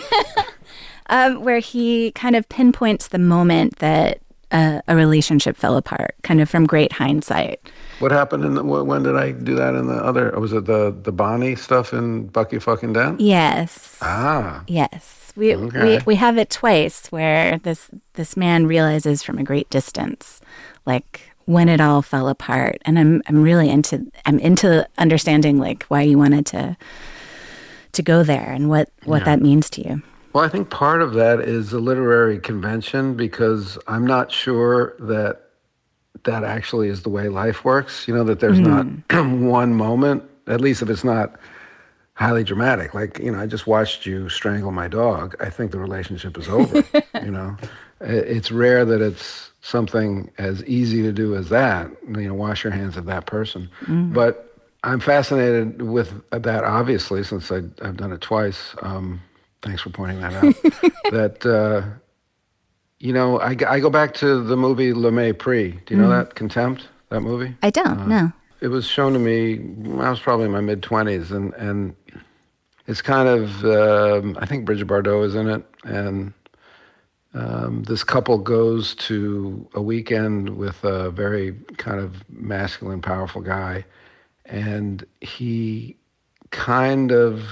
um, 1.07 1.43
where 1.43 1.59
he 1.59 2.13
kind 2.13 2.37
of 2.37 2.49
pinpoints 2.49 3.09
the 3.09 3.19
moment 3.19 3.77
that 3.77 4.21
uh, 4.51 4.81
a 4.87 4.97
relationship 4.97 5.57
fell 5.57 5.77
apart, 5.77 6.15
kind 6.23 6.41
of 6.41 6.49
from 6.49 6.67
great 6.67 6.93
hindsight. 6.93 7.61
What 8.01 8.13
happened 8.13 8.45
in 8.45 8.55
the, 8.55 8.65
when 8.65 9.03
did 9.03 9.17
I 9.17 9.33
do 9.33 9.55
that 9.57 9.75
in 9.75 9.87
the 9.87 9.95
other? 9.95 10.31
Was 10.39 10.53
it 10.53 10.65
the 10.67 10.95
the 11.03 11.13
Bonnie 11.13 11.57
stuff 11.57 11.93
in 11.93 12.27
Bucky 12.29 12.59
fucking 12.59 12.93
Dent? 12.93 13.21
Yes. 13.21 13.99
Ah. 14.01 14.63
Yes. 15.37 15.59
We, 15.59 15.67
okay. 15.67 15.99
we 15.99 16.05
we 16.05 16.15
have 16.17 16.39
it 16.39 16.51
twice 16.51 17.07
where 17.09 17.59
this 17.59 17.91
this 18.15 18.37
man 18.37 18.67
realizes 18.67 19.23
from 19.23 19.39
a 19.39 19.45
great 19.45 19.69
distance, 19.71 20.41
like 20.87 21.31
when 21.47 21.69
it 21.69 21.81
all 21.81 22.03
fell 22.03 22.29
apart, 22.29 22.79
and 22.85 22.99
I'm 22.99 23.23
I'm 23.27 23.43
really 23.43 23.69
into 23.69 24.07
I'm 24.27 24.39
into 24.39 24.89
understanding 24.99 25.59
like 25.59 25.85
why 25.85 26.03
you 26.03 26.19
wanted 26.19 26.47
to 26.47 26.77
to 27.93 28.03
go 28.03 28.23
there 28.23 28.51
and 28.51 28.69
what 28.69 28.91
what 29.05 29.21
yeah. 29.21 29.25
that 29.25 29.41
means 29.41 29.71
to 29.71 29.89
you. 29.89 30.03
Well, 30.33 30.45
I 30.45 30.49
think 30.49 30.71
part 30.71 31.03
of 31.03 31.15
that 31.15 31.41
is 31.41 31.73
a 31.73 31.81
literary 31.81 32.39
convention 32.39 33.15
because 33.15 33.77
I'm 33.89 34.07
not 34.07 34.31
sure 34.31 34.95
that 35.01 35.43
that 36.25 36.45
actually 36.45 36.89
is 36.89 37.03
the 37.03 37.09
way 37.09 37.29
life 37.29 37.65
works. 37.65 38.07
You 38.07 38.15
know, 38.15 38.25
that 38.25 38.41
there's 38.41 38.61
mm. 38.61 39.03
not 39.11 39.27
one 39.41 39.75
moment, 39.75 40.23
at 40.47 40.61
least 40.61 40.83
if 40.83 40.91
it's 40.91 41.05
not 41.05 41.35
highly 42.21 42.45
dramatic. 42.45 42.93
Like, 42.93 43.19
you 43.19 43.33
know, 43.33 43.41
I 43.41 43.47
just 43.47 43.67
watched 43.67 44.05
you 44.05 44.29
strangle 44.29 44.71
my 44.73 44.89
dog. 44.89 45.35
I 45.41 45.49
think 45.49 45.73
the 45.73 45.79
relationship 45.79 46.37
is 46.37 46.49
over. 46.49 46.85
you 47.25 47.31
know, 47.31 47.57
it's 48.01 48.53
rare 48.53 48.85
that 48.85 49.01
it's 49.01 49.51
something 49.63 50.31
as 50.39 50.63
easy 50.65 51.03
to 51.03 51.13
do 51.13 51.35
as 51.35 51.49
that, 51.49 51.91
you 52.07 52.29
know, 52.29 52.35
wash 52.35 52.63
your 52.63 52.73
hands 52.73 52.97
of 52.97 53.07
that 53.07 53.27
person. 53.27 53.71
Mm. 53.87 54.13
But 54.13 54.55
I'm 54.85 55.01
fascinated 55.01 55.83
with 55.83 56.23
that, 56.31 56.65
obviously, 56.65 57.25
since 57.25 57.51
I, 57.51 57.63
have 57.83 57.97
done 57.97 58.13
it 58.13 58.21
twice. 58.21 58.75
Um, 58.83 59.21
Thanks 59.63 59.83
for 59.83 59.91
pointing 59.91 60.21
that 60.21 60.33
out. 60.33 60.55
that 61.11 61.45
uh, 61.45 61.83
you 62.99 63.13
know, 63.13 63.41
I, 63.41 63.57
I 63.69 63.81
go 63.81 63.91
back 63.91 64.15
to 64.15 64.43
the 64.43 64.57
movie 64.57 64.95
Le 64.95 65.11
Mépris. 65.11 65.85
Do 65.85 65.95
you 65.95 66.01
know 66.01 66.09
mm. 66.09 66.25
that 66.25 66.35
Contempt? 66.35 66.89
That 67.11 67.21
movie? 67.21 67.55
I 67.63 67.71
don't. 67.71 67.87
Uh, 67.87 68.07
no. 68.07 68.33
It 68.61 68.69
was 68.69 68.87
shown 68.87 69.13
to 69.15 69.19
me. 69.19 69.59
I 70.01 70.11
was 70.11 70.21
probably 70.21 70.47
in 70.47 70.53
my 70.53 70.61
mid 70.61 70.83
twenties, 70.83 71.31
and 71.31 71.53
and 71.55 71.95
it's 72.91 73.03
kind 73.03 73.29
of. 73.29 73.65
Um, 73.65 74.37
I 74.41 74.47
think 74.47 74.65
Brigitte 74.65 74.89
Bardot 74.89 75.25
is 75.25 75.37
in 75.37 75.49
it, 75.49 75.65
and 75.85 76.33
um, 77.35 77.85
this 77.85 78.03
couple 78.03 78.37
goes 78.39 78.97
to 78.97 79.69
a 79.75 79.81
weekend 79.81 80.57
with 80.57 80.83
a 80.83 81.11
very 81.13 81.53
kind 81.77 82.01
of 82.01 82.29
masculine, 82.29 83.01
powerful 83.01 83.43
guy, 83.43 83.85
and 84.45 85.07
he 85.21 85.97
kind 86.51 87.13
of 87.13 87.45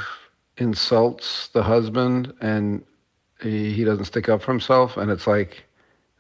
insults 0.57 1.49
the 1.49 1.63
husband 1.63 2.35
and 2.41 2.85
he, 3.41 3.73
he 3.73 3.85
doesn't 3.85 4.07
stick 4.07 4.29
up 4.29 4.43
for 4.43 4.51
himself 4.51 4.97
and 4.97 5.09
it's 5.09 5.29
like 5.29 5.65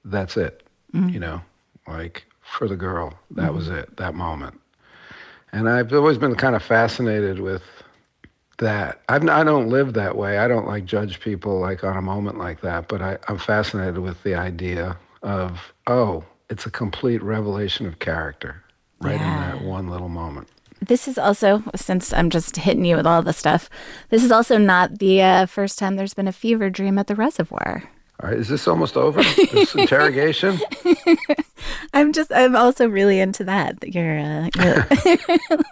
that's 0.04 0.36
it 0.36 0.62
mm-hmm. 0.94 1.08
you 1.08 1.18
know 1.18 1.40
like 1.88 2.24
for 2.40 2.68
the 2.68 2.76
girl 2.76 3.12
that 3.32 3.46
mm-hmm. 3.46 3.56
was 3.56 3.66
it 3.66 3.96
that 3.96 4.14
moment 4.14 4.60
and 5.50 5.68
i've 5.68 5.92
always 5.92 6.18
been 6.18 6.36
kind 6.36 6.54
of 6.54 6.62
fascinated 6.62 7.40
with 7.40 7.64
that 8.58 9.00
I've, 9.08 9.28
i 9.28 9.44
don't 9.44 9.68
live 9.68 9.94
that 9.94 10.16
way 10.16 10.38
i 10.38 10.48
don't 10.48 10.66
like 10.66 10.84
judge 10.84 11.20
people 11.20 11.58
like 11.58 11.84
on 11.84 11.96
a 11.96 12.02
moment 12.02 12.38
like 12.38 12.60
that 12.62 12.88
but 12.88 13.02
I, 13.02 13.18
i'm 13.28 13.38
fascinated 13.38 13.98
with 13.98 14.22
the 14.22 14.34
idea 14.34 14.96
of 15.22 15.72
oh 15.86 16.24
it's 16.50 16.66
a 16.66 16.70
complete 16.70 17.22
revelation 17.22 17.86
of 17.86 17.98
character 17.98 18.62
right 19.00 19.18
yeah. 19.18 19.52
in 19.52 19.58
that 19.58 19.64
one 19.66 19.88
little 19.88 20.08
moment 20.08 20.48
this 20.80 21.08
is 21.08 21.18
also, 21.18 21.62
since 21.74 22.12
I'm 22.12 22.30
just 22.30 22.56
hitting 22.56 22.84
you 22.84 22.96
with 22.96 23.06
all 23.06 23.22
the 23.22 23.32
stuff, 23.32 23.68
this 24.10 24.22
is 24.22 24.30
also 24.30 24.58
not 24.58 25.00
the 25.00 25.20
uh, 25.20 25.46
first 25.46 25.78
time 25.78 25.96
there's 25.96 26.14
been 26.14 26.28
a 26.28 26.32
fever 26.32 26.70
dream 26.70 26.98
at 26.98 27.08
the 27.08 27.16
reservoir. 27.16 27.82
All 28.20 28.30
right, 28.30 28.38
is 28.38 28.48
this 28.48 28.66
almost 28.66 28.96
over? 28.96 29.22
This 29.22 29.74
interrogation? 29.76 30.58
I'm 31.94 32.12
just, 32.12 32.32
I'm 32.32 32.56
also 32.56 32.88
really 32.88 33.20
into 33.20 33.44
that. 33.44 33.76
You're, 33.86 34.18
uh, 34.18 34.48
you're 34.56 34.86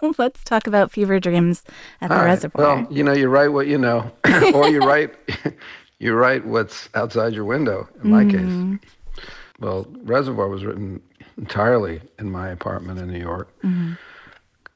let's 0.17 0.43
talk 0.43 0.65
about 0.65 0.91
fever 0.91 1.19
dreams 1.19 1.63
at 2.01 2.09
all 2.09 2.17
the 2.17 2.23
right. 2.23 2.29
reservoir. 2.29 2.75
Well, 2.75 2.87
you 2.89 3.03
know, 3.03 3.13
you 3.13 3.27
write 3.27 3.49
what 3.49 3.67
you 3.67 3.77
know, 3.77 4.11
or 4.53 4.69
you 4.69 4.79
write, 4.79 5.13
you 5.99 6.13
write 6.13 6.45
what's 6.45 6.87
outside 6.93 7.33
your 7.33 7.45
window. 7.45 7.89
In 8.03 8.11
my 8.11 8.23
mm. 8.23 8.79
case, 8.79 9.25
well, 9.59 9.85
Reservoir 10.03 10.47
was 10.47 10.63
written 10.63 11.01
entirely 11.37 12.01
in 12.17 12.31
my 12.31 12.49
apartment 12.49 12.99
in 12.99 13.11
New 13.11 13.19
York. 13.19 13.49
Mm-hmm 13.61 13.93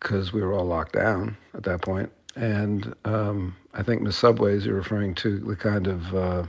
because 0.02 0.34
we 0.34 0.42
were 0.42 0.52
all 0.52 0.66
locked 0.66 0.94
down 0.94 1.38
at 1.54 1.64
that 1.64 1.82
point. 1.82 2.12
And 2.36 2.94
um, 3.06 3.56
I 3.74 3.84
think 3.84 4.02
Miss 4.02 4.18
Subways, 4.18 4.66
you're 4.66 4.76
referring 4.76 5.16
to 5.16 5.40
the 5.40 5.56
kind 5.56 5.88
of 5.88 6.16
uh, 6.16 6.44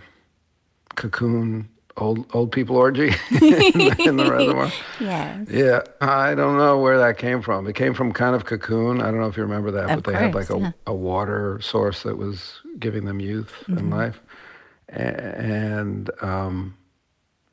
cocoon 0.96 1.68
old 1.98 2.26
old 2.34 2.50
people 2.52 2.76
orgy 2.76 3.08
in 3.30 4.16
the 4.16 4.26
reservoir. 4.30 4.70
Yes. 5.00 5.48
Yeah, 5.50 5.82
I 6.00 6.34
don't 6.34 6.56
know 6.56 6.78
where 6.78 6.98
that 6.98 7.18
came 7.18 7.42
from. 7.42 7.66
It 7.66 7.74
came 7.74 7.92
from 7.94 8.12
kind 8.12 8.34
of 8.34 8.44
Cocoon. 8.46 9.00
I 9.02 9.10
don't 9.10 9.20
know 9.20 9.26
if 9.26 9.36
you 9.36 9.42
remember 9.42 9.70
that, 9.72 9.90
Of 9.90 10.02
but 10.02 10.04
they 10.12 10.18
had 10.18 10.34
like 10.34 10.48
a, 10.50 10.58
yeah. 10.58 10.72
a 10.86 10.94
water 10.94 11.60
source 11.60 12.02
that 12.04 12.16
was 12.16 12.60
giving 12.78 13.04
them 13.04 13.20
youth 13.20 13.52
and 13.68 13.92
Mhm. 13.92 13.92
life, 13.92 14.20
and 14.88 16.10
um, 16.22 16.74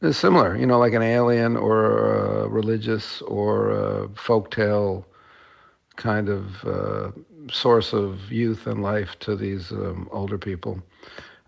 it's 0.02 0.18
similar. 0.18 0.56
You 0.56 0.66
know, 0.66 0.80
like 0.80 0.94
an 0.94 1.02
alien 1.02 1.58
or 1.58 2.44
a 2.44 2.48
religious 2.48 3.22
or 3.24 3.72
a 3.72 4.08
folktale 4.10 5.04
kind 5.96 6.30
of 6.30 6.64
uh, 6.66 7.12
source 7.52 7.92
of 7.94 8.32
youth 8.32 8.68
and 8.68 8.82
life 8.82 9.20
to 9.20 9.36
these 9.36 9.72
um, 9.72 10.08
older 10.12 10.38
people 10.38 10.82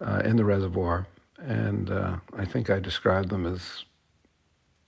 uh, 0.06 0.22
in 0.26 0.36
the 0.36 0.44
reservoir. 0.44 1.08
And 1.42 1.90
uh, 1.90 2.18
I 2.38 2.46
think 2.46 2.70
I 2.70 2.80
described 2.80 3.30
them 3.30 3.46
as 3.46 3.86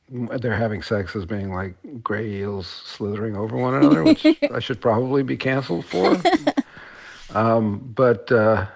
they're 0.09 0.55
having 0.55 0.81
sex 0.81 1.15
as 1.15 1.25
being 1.25 1.51
like 1.51 1.75
gray 2.03 2.29
eels 2.29 2.67
slithering 2.67 3.35
over 3.35 3.57
one 3.57 3.75
another, 3.75 4.03
which 4.03 4.25
I 4.25 4.59
should 4.59 4.81
probably 4.81 5.23
be 5.23 5.37
canceled 5.37 5.85
for. 5.85 6.21
um, 7.37 7.79
but 7.95 8.31
uh, 8.31 8.67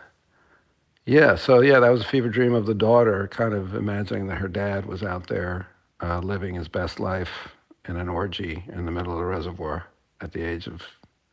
yeah, 1.06 1.36
so 1.36 1.62
yeah, 1.62 1.80
that 1.80 1.90
was 1.90 2.02
a 2.02 2.06
fever 2.06 2.30
dream 2.30 2.54
of 2.54 2.66
the 2.66 2.74
daughter, 2.74 3.28
kind 3.28 3.54
of 3.54 3.76
imagining 3.76 4.28
that 4.28 4.40
her 4.40 4.48
dad 4.48 4.86
was 4.86 5.04
out 5.04 5.28
there 5.28 5.68
uh, 6.02 6.20
living 6.20 6.56
his 6.56 6.68
best 6.68 7.00
life 7.00 7.50
in 7.88 7.98
an 7.98 8.10
orgy 8.10 8.64
in 8.68 8.86
the 8.86 8.92
middle 8.92 9.14
of 9.14 9.20
the 9.20 9.26
reservoir 9.26 9.86
at 10.22 10.32
the 10.32 10.44
age 10.44 10.68
of 10.68 10.82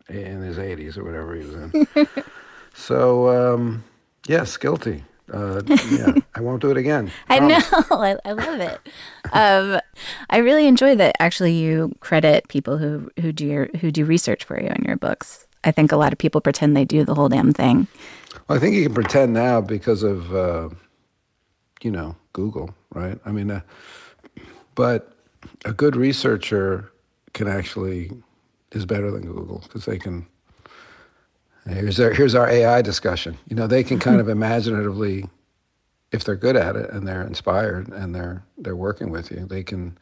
in 0.09 0.43
his 0.43 0.59
80s 0.59 0.99
or 0.99 1.05
whatever 1.05 1.35
he 1.35 1.47
was 1.47 1.55
in. 1.55 2.09
so 2.75 3.55
um, 3.55 3.85
yes, 4.27 4.57
guilty. 4.57 5.03
Uh, 5.33 5.63
yeah, 5.91 6.13
I 6.35 6.41
won't 6.41 6.61
do 6.61 6.71
it 6.71 6.77
again. 6.77 7.11
I 7.29 7.39
know. 7.39 7.59
I, 7.73 8.17
I 8.25 8.33
love 8.33 8.61
it. 8.61 8.79
Um, 9.33 9.81
I 10.29 10.39
really 10.39 10.67
enjoy 10.67 10.95
that. 10.97 11.17
Actually, 11.19 11.53
you 11.55 11.95
credit 12.01 12.47
people 12.49 12.77
who 12.77 13.11
who 13.21 13.33
do 13.33 13.47
your, 13.47 13.69
who 13.81 13.91
do 13.91 14.05
research 14.05 14.45
for 14.45 14.61
you 14.61 14.69
in 14.69 14.85
your 14.85 14.97
books. 14.97 15.47
I 15.65 15.71
think 15.71 15.93
a 15.93 15.97
lot 15.97 16.13
of 16.13 16.19
people 16.19 16.41
pretend 16.41 16.77
they 16.77 16.85
do 16.85 17.05
the 17.05 17.15
whole 17.15 17.29
damn 17.29 17.53
thing. 17.53 17.89
Well, 18.49 18.59
I 18.59 18.61
think 18.61 18.77
you 18.77 18.83
can 18.85 18.95
pretend 18.95 19.33
now 19.33 19.61
because 19.63 20.03
of, 20.03 20.35
uh, 20.35 20.69
you 21.81 21.91
know, 21.91 22.17
Google, 22.35 22.75
right? 22.93 23.19
I 23.25 23.33
mean, 23.33 23.51
uh, 23.51 23.63
but 24.75 25.17
a 25.65 25.73
good 25.73 25.97
researcher 25.97 26.93
can 27.33 27.49
actually 27.49 28.11
is 28.73 28.85
better 28.85 29.11
than 29.11 29.23
Google 29.23 29.61
because 29.61 29.87
they 29.87 29.99
can. 29.99 30.27
Here's 31.69 31.99
our 32.01 32.13
here's 32.13 32.35
our 32.35 32.49
AI 32.49 32.83
discussion. 32.83 33.39
You 33.49 33.57
know, 33.57 33.67
they 33.67 33.83
can 33.85 33.99
kind 33.99 34.21
of 34.21 34.29
imaginatively, 34.39 35.27
if 36.13 36.25
they're 36.25 36.37
good 36.37 36.57
at 36.57 36.77
it 36.77 36.91
and 36.91 37.07
they're 37.09 37.23
inspired 37.27 37.89
and 37.89 38.15
they're 38.15 38.43
they're 38.59 38.77
working 38.77 39.11
with 39.11 39.31
you, 39.31 39.47
they 39.47 39.63
can 39.63 39.97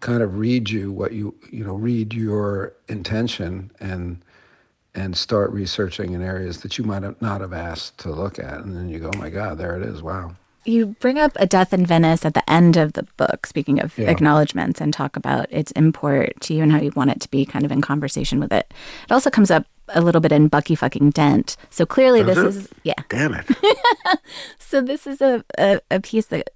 kind 0.00 0.22
of 0.22 0.38
read 0.38 0.70
you 0.70 0.90
what 0.92 1.12
you 1.12 1.34
you 1.50 1.64
know 1.64 1.74
read 1.74 2.14
your 2.14 2.72
intention 2.88 3.70
and 3.80 4.22
and 4.94 5.16
start 5.16 5.50
researching 5.52 6.12
in 6.14 6.22
areas 6.22 6.62
that 6.62 6.76
you 6.78 6.82
might 6.84 7.02
have 7.02 7.20
not 7.22 7.40
have 7.40 7.52
asked 7.52 7.98
to 7.98 8.10
look 8.10 8.38
at. 8.40 8.58
And 8.60 8.76
then 8.76 8.88
you 8.88 8.98
go, 8.98 9.10
oh 9.14 9.18
my 9.18 9.30
God, 9.30 9.56
there 9.58 9.76
it 9.76 9.84
is. 9.86 10.02
Wow. 10.02 10.34
You 10.64 10.96
bring 10.98 11.16
up 11.18 11.32
a 11.36 11.46
death 11.46 11.72
in 11.72 11.86
Venice 11.86 12.24
at 12.24 12.34
the 12.34 12.48
end 12.50 12.76
of 12.76 12.94
the 12.94 13.04
book, 13.16 13.46
speaking 13.46 13.80
of 13.80 13.96
Yeah. 13.96 14.10
acknowledgments, 14.10 14.80
and 14.80 14.92
talk 14.92 15.16
about 15.16 15.46
its 15.50 15.70
import 15.72 16.40
to 16.40 16.54
you 16.54 16.62
and 16.64 16.72
how 16.72 16.80
you 16.80 16.90
want 16.96 17.10
it 17.10 17.20
to 17.20 17.30
be 17.30 17.46
kind 17.46 17.64
of 17.64 17.70
in 17.72 17.80
conversation 17.80 18.40
with 18.40 18.52
it. 18.52 18.74
It 19.04 19.12
also 19.12 19.30
comes 19.30 19.50
up 19.50 19.64
a 19.94 20.00
little 20.00 20.20
bit 20.20 20.32
in 20.32 20.48
Bucky 20.48 20.74
fucking 20.74 21.10
Dent. 21.10 21.56
So 21.70 21.84
clearly, 21.86 22.22
Does 22.22 22.36
this 22.36 22.56
it? 22.56 22.58
is 22.60 22.68
yeah. 22.84 22.94
Damn 23.08 23.34
it. 23.34 23.46
So 24.58 24.80
this 24.80 25.04
is 25.06 25.20
a, 25.20 25.44
a, 25.58 25.80
a 25.90 25.98
piece 26.00 26.26
that 26.26 26.50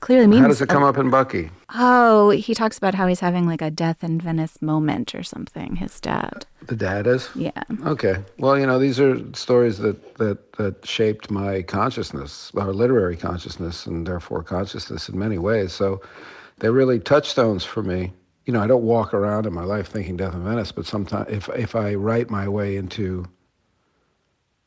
clearly 0.00 0.28
means. 0.28 0.42
How 0.42 0.46
does 0.48 0.60
it 0.62 0.68
come 0.68 0.84
a- 0.84 0.88
up 0.88 0.96
in 0.96 1.10
Bucky? 1.10 1.50
Oh, 1.74 2.30
he 2.30 2.54
talks 2.54 2.78
about 2.78 2.94
how 2.94 3.08
he's 3.08 3.18
having 3.18 3.46
like 3.46 3.60
a 3.60 3.68
death 3.70 4.04
in 4.04 4.20
Venice 4.20 4.62
moment 4.62 5.12
or 5.12 5.24
something. 5.24 5.74
His 5.76 6.00
dad. 6.00 6.46
The 6.68 6.76
dad 6.76 7.08
is? 7.08 7.28
Yeah. 7.34 7.50
Okay. 7.84 8.16
Well, 8.38 8.56
you 8.56 8.64
know, 8.66 8.78
these 8.78 9.00
are 9.00 9.18
stories 9.34 9.78
that, 9.78 10.16
that, 10.18 10.52
that 10.52 10.86
shaped 10.86 11.32
my 11.32 11.62
consciousness, 11.62 12.52
our 12.56 12.72
literary 12.72 13.16
consciousness, 13.16 13.86
and 13.86 14.06
therefore 14.06 14.44
consciousness 14.44 15.08
in 15.08 15.18
many 15.18 15.38
ways. 15.38 15.72
So 15.72 16.00
they're 16.58 16.70
really 16.72 17.00
touchstones 17.00 17.64
for 17.64 17.82
me. 17.82 18.12
You 18.48 18.54
know, 18.54 18.62
I 18.62 18.66
don't 18.66 18.82
walk 18.82 19.12
around 19.12 19.44
in 19.44 19.52
my 19.52 19.64
life 19.64 19.88
thinking 19.88 20.16
Death 20.16 20.32
in 20.32 20.42
Venice, 20.42 20.72
but 20.72 20.86
sometimes 20.86 21.28
if, 21.28 21.50
if 21.50 21.76
I 21.76 21.94
write 21.96 22.30
my 22.30 22.48
way 22.48 22.76
into 22.76 23.26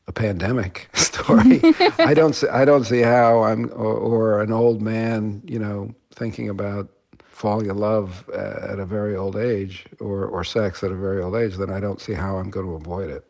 a 0.06 0.12
pandemic 0.12 0.88
story, 0.94 1.60
I 1.98 2.14
don't 2.14 2.32
see, 2.32 2.46
I 2.46 2.64
don't 2.64 2.84
see 2.84 3.00
how 3.00 3.42
I'm 3.42 3.64
or, 3.72 3.96
or 3.96 4.40
an 4.40 4.52
old 4.52 4.82
man, 4.82 5.42
you 5.44 5.58
know, 5.58 5.92
thinking 6.14 6.48
about 6.48 6.90
falling 7.18 7.68
in 7.68 7.76
love 7.76 8.30
uh, 8.32 8.68
at 8.70 8.78
a 8.78 8.86
very 8.86 9.16
old 9.16 9.34
age 9.34 9.86
or, 9.98 10.26
or 10.26 10.44
sex 10.44 10.84
at 10.84 10.92
a 10.92 10.94
very 10.94 11.20
old 11.20 11.34
age, 11.34 11.56
then 11.56 11.70
I 11.70 11.80
don't 11.80 12.00
see 12.00 12.12
how 12.12 12.36
I'm 12.36 12.50
going 12.50 12.66
to 12.66 12.74
avoid 12.74 13.10
it. 13.10 13.26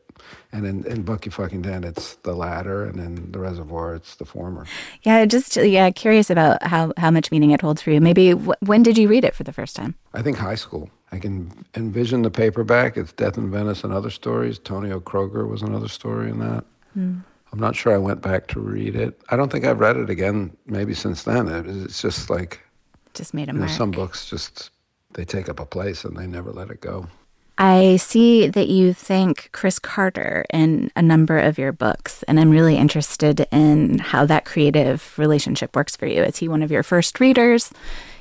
And 0.53 0.66
in, 0.66 0.85
in 0.87 1.03
Bucky 1.03 1.31
fucking 1.31 1.62
Dent, 1.62 1.85
it's 1.85 2.16
the 2.16 2.35
latter, 2.35 2.85
and 2.85 2.98
in 3.01 3.33
the 3.33 3.38
Reservoir, 3.38 3.94
it's 3.94 4.16
the 4.16 4.25
former. 4.25 4.66
Yeah, 5.03 5.25
just 5.25 5.57
yeah, 5.57 5.90
curious 5.90 6.31
about 6.31 6.62
how 6.62 6.92
how 6.96 7.11
much 7.11 7.31
meaning 7.31 7.51
it 7.51 7.61
holds 7.62 7.83
for 7.83 7.90
you. 7.90 8.01
Maybe 8.01 8.31
w- 8.31 8.53
when 8.61 8.83
did 8.83 8.98
you 8.98 9.09
read 9.09 9.25
it 9.25 9.35
for 9.35 9.44
the 9.44 9.53
first 9.53 9.77
time? 9.77 9.94
I 10.14 10.22
think 10.22 10.37
high 10.38 10.57
school. 10.57 10.90
I 11.11 11.18
can 11.18 11.53
envision 11.77 12.22
the 12.22 12.31
paperback. 12.31 12.96
It's 12.96 13.12
Death 13.12 13.37
in 13.37 13.51
Venice 13.51 13.85
and 13.85 13.92
other 13.92 14.11
stories. 14.11 14.59
Tonio 14.59 14.98
Kroger 15.01 15.48
was 15.48 15.62
another 15.62 15.88
story 15.88 16.31
in 16.31 16.38
that. 16.38 16.64
Hmm. 16.94 17.18
I'm 17.53 17.59
not 17.59 17.77
sure 17.77 17.92
I 17.92 17.98
went 17.98 18.22
back 18.22 18.46
to 18.48 18.61
read 18.61 18.96
it. 18.96 19.20
I 19.29 19.37
don't 19.37 19.53
think 19.53 19.66
I've 19.66 19.79
read 19.81 19.98
it 19.98 20.09
again. 20.09 20.57
Maybe 20.66 20.94
since 20.94 21.25
then, 21.25 21.48
it, 21.48 21.66
it's 21.66 22.01
just 22.01 22.31
like 22.31 22.61
Just 23.12 23.35
made 23.35 23.48
a 23.48 23.53
you 23.53 23.59
know, 23.59 23.66
mark. 23.66 23.77
some 23.77 23.90
books 23.90 24.29
just 24.31 24.70
they 25.12 25.27
take 25.27 25.51
up 25.51 25.61
a 25.61 25.66
place 25.66 26.03
and 26.05 26.16
they 26.16 26.27
never 26.27 26.51
let 26.51 26.70
it 26.70 26.81
go. 26.81 27.07
I 27.58 27.96
see 27.96 28.48
that 28.48 28.68
you 28.68 28.92
thank 28.94 29.50
Chris 29.52 29.78
Carter 29.78 30.44
in 30.52 30.90
a 30.96 31.02
number 31.02 31.38
of 31.38 31.58
your 31.58 31.72
books, 31.72 32.22
and 32.24 32.40
I'm 32.40 32.50
really 32.50 32.76
interested 32.76 33.46
in 33.52 33.98
how 33.98 34.24
that 34.26 34.44
creative 34.44 35.16
relationship 35.18 35.76
works 35.76 35.94
for 35.94 36.06
you. 36.06 36.22
Is 36.22 36.38
he 36.38 36.48
one 36.48 36.62
of 36.62 36.70
your 36.70 36.82
first 36.82 37.20
readers? 37.20 37.72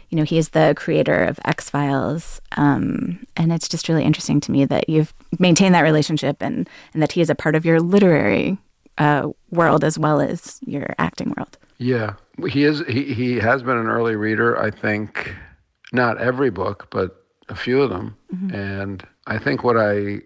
You 0.10 0.18
know, 0.18 0.24
he 0.24 0.38
is 0.38 0.50
the 0.50 0.74
creator 0.76 1.24
of 1.24 1.40
X 1.46 1.70
Files, 1.70 2.42
um, 2.58 3.26
and 3.38 3.54
it's 3.54 3.70
just 3.70 3.88
really 3.88 4.04
interesting 4.04 4.42
to 4.42 4.52
me 4.52 4.66
that 4.66 4.90
you've 4.90 5.14
maintained 5.40 5.74
that 5.76 5.82
relationship 5.82 6.38
and 6.42 6.70
and 6.94 7.02
that 7.02 7.14
he 7.14 7.22
is 7.22 7.30
a 7.30 7.36
part 7.36 7.56
of 7.56 7.66
your 7.66 7.80
literary 7.80 8.58
uh, 8.98 9.30
world 9.50 9.86
as 9.86 9.98
well 9.98 10.20
as 10.20 10.60
your 10.66 10.94
acting 11.00 11.34
world. 11.38 11.58
Yeah, 11.78 12.16
he 12.50 12.66
is. 12.66 12.84
He 12.88 13.14
he 13.14 13.38
has 13.38 13.64
been 13.64 13.78
an 13.78 13.88
early 13.88 14.18
reader. 14.18 14.62
I 14.62 14.70
think 14.70 15.34
not 15.94 16.20
every 16.20 16.50
book, 16.50 16.88
but 16.92 17.26
a 17.48 17.56
few 17.56 17.82
of 17.82 17.90
them. 17.90 18.18
And 18.54 19.08
I 19.32 19.38
think 19.38 19.64
what 19.64 19.78
I 19.78 20.20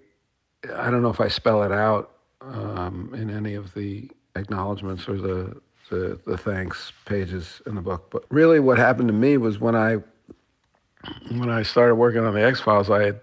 I 0.73 0.89
don't 0.89 1.03
know 1.03 1.11
if 1.11 1.21
I 1.21 1.27
spell 1.27 1.61
it 1.61 1.71
out 1.71 2.09
um, 2.41 3.13
in 3.13 3.29
any 3.29 3.53
of 3.53 3.75
the 3.75 4.09
acknowledgments 4.35 5.07
or 5.07 5.17
the, 5.17 5.61
the 5.91 6.19
the 6.25 6.39
thanks 6.39 6.91
pages 7.05 7.61
in 7.67 7.75
the 7.75 7.81
book. 7.81 8.09
But 8.09 8.25
really, 8.29 8.59
what 8.59 8.79
happened 8.79 9.09
to 9.09 9.13
me 9.13 9.37
was 9.37 9.59
when 9.59 9.75
I 9.75 9.97
when 11.29 11.51
I 11.51 11.61
started 11.61 11.95
working 11.95 12.25
on 12.25 12.33
the 12.33 12.43
X 12.43 12.61
Files, 12.61 12.89
I 12.89 13.03
had 13.03 13.19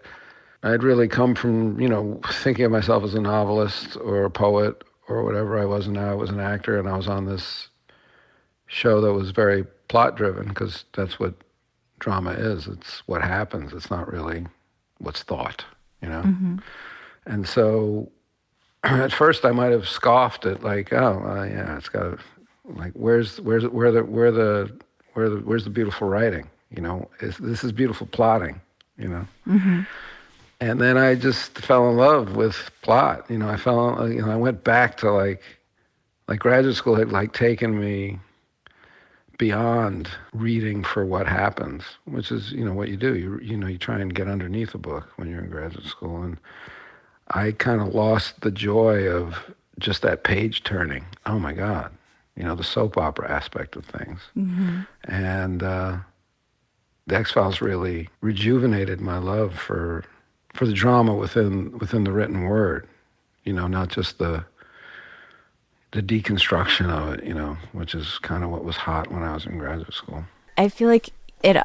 I 0.63 0.71
had 0.71 0.85
really 0.85 1.09
come 1.09 1.35
from 1.35 1.81
you 1.81 1.89
know 1.89 2.21
thinking 2.31 2.65
of 2.65 2.71
myself 2.71 3.03
as 3.03 3.15
a 3.15 3.21
novelist 3.21 3.97
or 3.97 4.23
a 4.23 4.31
poet 4.31 4.85
or 5.09 5.25
whatever 5.25 5.59
I 5.59 5.65
was. 5.65 5.87
And 5.87 5.97
now 5.97 6.13
I 6.13 6.15
was 6.15 6.31
an 6.31 6.39
actor, 6.39 6.79
and 6.79 6.89
I 6.89 6.97
was 6.97 7.09
on 7.09 7.25
this 7.25 7.71
show 8.69 9.01
that 9.01 9.13
was 9.13 9.33
very 9.33 9.65
plot 9.89 10.17
driven 10.17 10.47
because 10.47 10.85
that's 10.95 11.19
what 11.19 11.35
drama 11.99 12.31
is. 12.35 12.69
It's 12.69 13.03
what 13.07 13.21
happens. 13.21 13.73
It's 13.73 13.91
not 13.91 14.07
really 14.07 14.47
what's 15.03 15.23
thought, 15.23 15.65
you 16.01 16.09
know. 16.09 16.23
And 17.27 17.47
so, 17.47 18.11
at 18.85 19.13
first, 19.13 19.45
I 19.45 19.53
might 19.53 19.73
have 19.73 19.89
scoffed 19.89 20.47
at 20.47 20.63
like, 20.63 20.93
oh, 20.93 21.23
uh, 21.27 21.45
yeah, 21.45 21.77
it's 21.77 21.89
got 21.89 22.19
like, 22.65 22.93
where's 22.95 23.41
where's 23.41 23.67
where 23.67 23.93
the 23.93 24.05
where 24.05 24.31
the 24.31 24.73
where 25.15 25.29
the 25.29 25.37
where's 25.37 25.65
the 25.65 25.71
beautiful 25.71 26.09
writing? 26.09 26.49
You 26.71 26.83
know, 26.83 27.11
is, 27.21 27.37
this 27.39 27.65
is 27.65 27.73
beautiful 27.73 28.07
plotting. 28.07 28.61
You 28.99 29.09
know. 29.09 29.27
And 30.61 30.81
then 30.81 30.97
I 30.97 31.17
just 31.17 31.59
fell 31.59 31.91
in 31.91 31.97
love 31.97 32.37
with 32.37 32.71
plot. 32.83 33.27
You 33.29 33.39
know, 33.39 33.49
I 33.49 33.57
fell. 33.57 34.09
You 34.11 34.23
know, 34.23 34.31
I 34.31 34.37
went 34.37 34.63
back 34.63 34.97
to 34.99 35.11
like, 35.11 35.43
like 36.29 36.39
graduate 36.39 36.77
school 36.77 36.95
had 36.95 37.11
like 37.11 37.33
taken 37.33 37.79
me 37.79 38.21
beyond 39.43 40.09
reading 40.33 40.85
for 40.85 41.05
what 41.05 41.27
happens, 41.27 41.83
which 42.05 42.31
is 42.31 42.53
you 42.53 42.65
know 42.65 42.73
what 42.73 42.87
you 42.87 42.97
do. 42.97 43.17
You 43.17 43.41
you 43.41 43.57
know 43.57 43.67
you 43.67 43.77
try 43.77 43.99
and 43.99 44.15
get 44.15 44.29
underneath 44.29 44.73
a 44.73 44.79
book 44.79 45.09
when 45.17 45.29
you're 45.29 45.43
in 45.43 45.51
graduate 45.51 45.85
school, 45.85 46.23
and 46.23 46.37
I 47.27 47.51
kind 47.51 47.81
of 47.81 47.93
lost 47.93 48.43
the 48.43 48.53
joy 48.53 49.09
of 49.09 49.53
just 49.81 50.03
that 50.03 50.23
page 50.23 50.63
turning. 50.63 51.07
Oh 51.27 51.41
my 51.41 51.53
God, 51.55 51.91
you 52.37 52.45
know 52.45 52.55
the 52.55 52.63
soap 52.63 52.97
opera 52.97 53.29
aspect 53.29 53.75
of 53.75 53.85
things, 53.85 54.21
and 55.07 55.61
uh, 55.65 55.97
the 57.09 57.17
X 57.17 57.33
Files 57.33 57.61
really 57.61 58.11
rejuvenated 58.21 59.01
my 59.01 59.19
love 59.19 59.59
for 59.59 60.05
for 60.55 60.67
the 60.67 60.73
drama 60.73 61.17
within 61.17 61.77
within 61.79 62.05
the 62.05 62.13
written 62.13 62.45
word. 62.45 62.87
You 63.43 63.55
know, 63.55 63.67
not 63.67 63.89
just 63.89 64.19
the 64.19 64.45
the 65.93 66.03
deconstruction 66.03 66.91
of 66.91 67.15
it, 67.15 67.25
you 67.25 67.35
know, 67.35 67.57
which 67.73 67.95
is 67.95 68.19
kind 68.19 68.43
of 68.45 68.51
what 68.51 68.65
was 68.65 68.77
hot 68.77 69.11
when 69.13 69.23
I 69.23 69.35
was 69.35 69.47
in 69.47 69.59
graduate 69.59 69.95
school. 69.95 70.25
I 70.59 70.69
feel 70.69 70.89
like 70.89 71.11
it. 71.43 71.57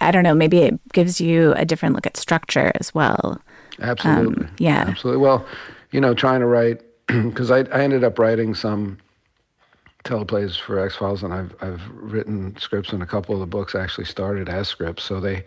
I 0.00 0.10
don't 0.10 0.24
know. 0.24 0.34
Maybe 0.34 0.58
it 0.58 0.92
gives 0.92 1.20
you 1.20 1.52
a 1.54 1.64
different 1.64 1.94
look 1.94 2.06
at 2.06 2.16
structure 2.16 2.72
as 2.76 2.92
well. 2.94 3.40
Absolutely. 3.80 4.44
Um, 4.46 4.50
yeah. 4.58 4.84
Absolutely. 4.88 5.22
Well, 5.22 5.46
you 5.92 6.00
know, 6.00 6.14
trying 6.14 6.40
to 6.40 6.46
write 6.46 6.82
because 7.06 7.50
I, 7.50 7.60
I 7.60 7.82
ended 7.82 8.02
up 8.04 8.18
writing 8.18 8.54
some 8.54 8.98
teleplays 10.04 10.58
for 10.58 10.78
X 10.78 10.96
Files, 10.96 11.22
and 11.22 11.32
I've 11.32 11.54
I've 11.60 11.82
written 11.90 12.56
scripts, 12.58 12.92
and 12.92 13.02
a 13.02 13.06
couple 13.06 13.34
of 13.34 13.40
the 13.40 13.46
books 13.46 13.74
actually 13.74 14.04
started 14.04 14.48
as 14.48 14.68
scripts, 14.68 15.04
so 15.04 15.20
they 15.20 15.44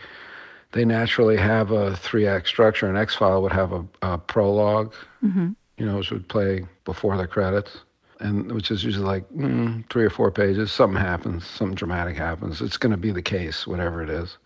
they 0.72 0.84
naturally 0.86 1.38
have 1.38 1.72
a 1.72 1.96
three 1.96 2.28
act 2.28 2.48
structure. 2.48 2.90
An 2.90 2.98
X 2.98 3.16
File 3.16 3.42
would 3.42 3.54
have 3.54 3.72
a, 3.72 3.86
a 4.02 4.18
prologue, 4.18 4.94
Mm-hmm. 5.24 5.50
you 5.78 5.86
know, 5.86 5.98
which 5.98 6.12
would 6.12 6.28
play 6.28 6.66
before 6.86 7.18
the 7.18 7.28
credits, 7.28 7.82
and 8.20 8.52
which 8.52 8.72
is 8.72 8.84
usually 8.84 9.06
like 9.06 9.30
mm, 9.32 9.88
three 9.90 10.06
or 10.06 10.10
four 10.10 10.32
pages. 10.32 10.72
Something 10.72 11.00
happens, 11.02 11.46
something 11.46 11.76
dramatic 11.76 12.18
happens. 12.18 12.62
It's 12.62 12.78
going 12.78 12.92
to 12.92 12.98
be 12.98 13.12
the 13.12 13.22
case, 13.22 13.68
whatever 13.68 14.02
it 14.04 14.10
is, 14.10 14.38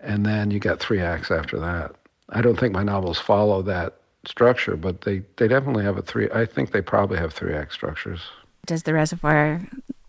and 0.00 0.24
then 0.24 0.50
you 0.50 0.58
got 0.58 0.80
three 0.80 1.00
acts 1.00 1.30
after 1.30 1.58
that. 1.60 1.94
I 2.30 2.40
don't 2.40 2.58
think 2.58 2.72
my 2.72 2.82
novels 2.82 3.18
follow 3.18 3.62
that 3.62 3.94
structure, 4.26 4.76
but 4.76 5.02
they, 5.02 5.22
they 5.36 5.46
definitely 5.48 5.84
have 5.84 5.96
a 5.96 6.02
three. 6.02 6.28
I 6.34 6.44
think 6.46 6.72
they 6.72 6.80
probably 6.80 7.18
have 7.18 7.32
three 7.32 7.54
act 7.54 7.72
structures. 7.72 8.20
Does 8.66 8.82
the 8.82 8.92
reservoir 8.94 9.60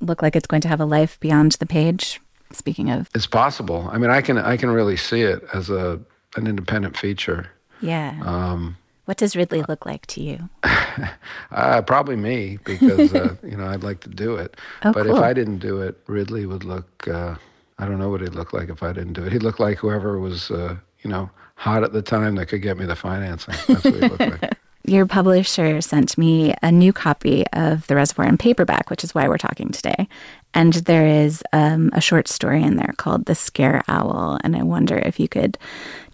look 0.02 0.22
like 0.24 0.36
it's 0.36 0.48
going 0.48 0.62
to 0.62 0.68
have 0.68 0.80
a 0.80 0.86
life 0.86 1.20
beyond 1.20 1.52
the 1.54 1.66
page? 1.68 2.20
Speaking 2.52 2.90
of, 2.90 3.10
It's 3.14 3.28
possible. 3.28 3.90
I 3.92 3.98
mean, 3.98 4.10
I 4.10 4.22
can 4.22 4.38
I 4.38 4.56
can 4.58 4.70
really 4.72 4.96
see 4.98 5.22
it 5.22 5.44
as 5.54 5.70
a 5.70 6.00
an 6.36 6.48
independent 6.48 6.96
feature. 6.98 7.50
yeah. 7.82 8.20
Um, 8.24 8.78
what 9.08 9.16
does 9.16 9.38
Ridley 9.38 9.64
look 9.70 9.86
like 9.86 10.06
to 10.08 10.22
you? 10.22 10.50
uh, 11.52 11.82
probably 11.84 12.18
me 12.18 12.60
because 12.66 13.14
uh, 13.16 13.36
you 13.44 13.56
know 13.56 13.66
I'd 13.66 13.82
like 13.82 14.02
to 14.02 14.10
do 14.10 14.36
it. 14.36 14.58
Oh, 14.84 14.92
but 14.92 15.06
cool. 15.06 15.16
if 15.16 15.24
I 15.24 15.32
didn't 15.32 15.60
do 15.60 15.82
it, 15.82 15.98
Ridley 16.08 16.46
would 16.46 16.66
look. 16.66 17.08
Uh, 17.08 17.36
I 17.80 17.86
don't 17.86 18.00
know 18.00 18.10
what 18.10 18.20
he'd 18.20 18.36
look 18.36 18.52
like 18.52 18.68
if 18.68 18.84
I 18.84 18.92
didn't 18.92 19.14
do 19.14 19.24
it. 19.24 19.32
He'd 19.32 19.44
look 19.44 19.62
like 19.62 19.78
whoever 19.78 20.20
was 20.20 20.52
uh, 20.52 20.76
you 21.04 21.10
know 21.10 21.30
hot 21.56 21.86
at 21.86 21.94
the 21.94 22.02
time 22.02 22.36
that 22.36 22.48
could 22.48 22.62
get 22.62 22.78
me 22.78 22.86
the 22.86 22.98
financing. 22.98 23.56
That's 23.68 23.86
what 23.86 23.94
he'd 23.94 24.12
look 24.12 24.20
like. 24.20 24.58
Your 24.86 25.06
publisher 25.06 25.82
sent 25.82 26.18
me 26.18 26.54
a 26.62 26.72
new 26.72 26.92
copy 26.94 27.46
of 27.52 27.88
The 27.88 27.96
Reservoir 27.96 28.26
in 28.26 28.38
paperback, 28.38 28.90
which 28.90 29.04
is 29.04 29.16
why 29.16 29.28
we're 29.28 29.38
talking 29.38 29.70
today. 29.70 30.08
And 30.54 30.74
there 30.74 31.06
is 31.06 31.44
um, 31.54 31.92
a 31.94 32.02
short 32.02 32.28
story 32.28 32.64
in 32.64 32.78
there 32.78 32.94
called 32.98 33.26
The 33.26 33.36
Scare 33.36 33.84
Owl. 33.88 34.40
And 34.44 34.56
I 34.56 34.64
wonder 34.64 34.98
if 34.98 35.20
you 35.20 35.28
could 35.28 35.58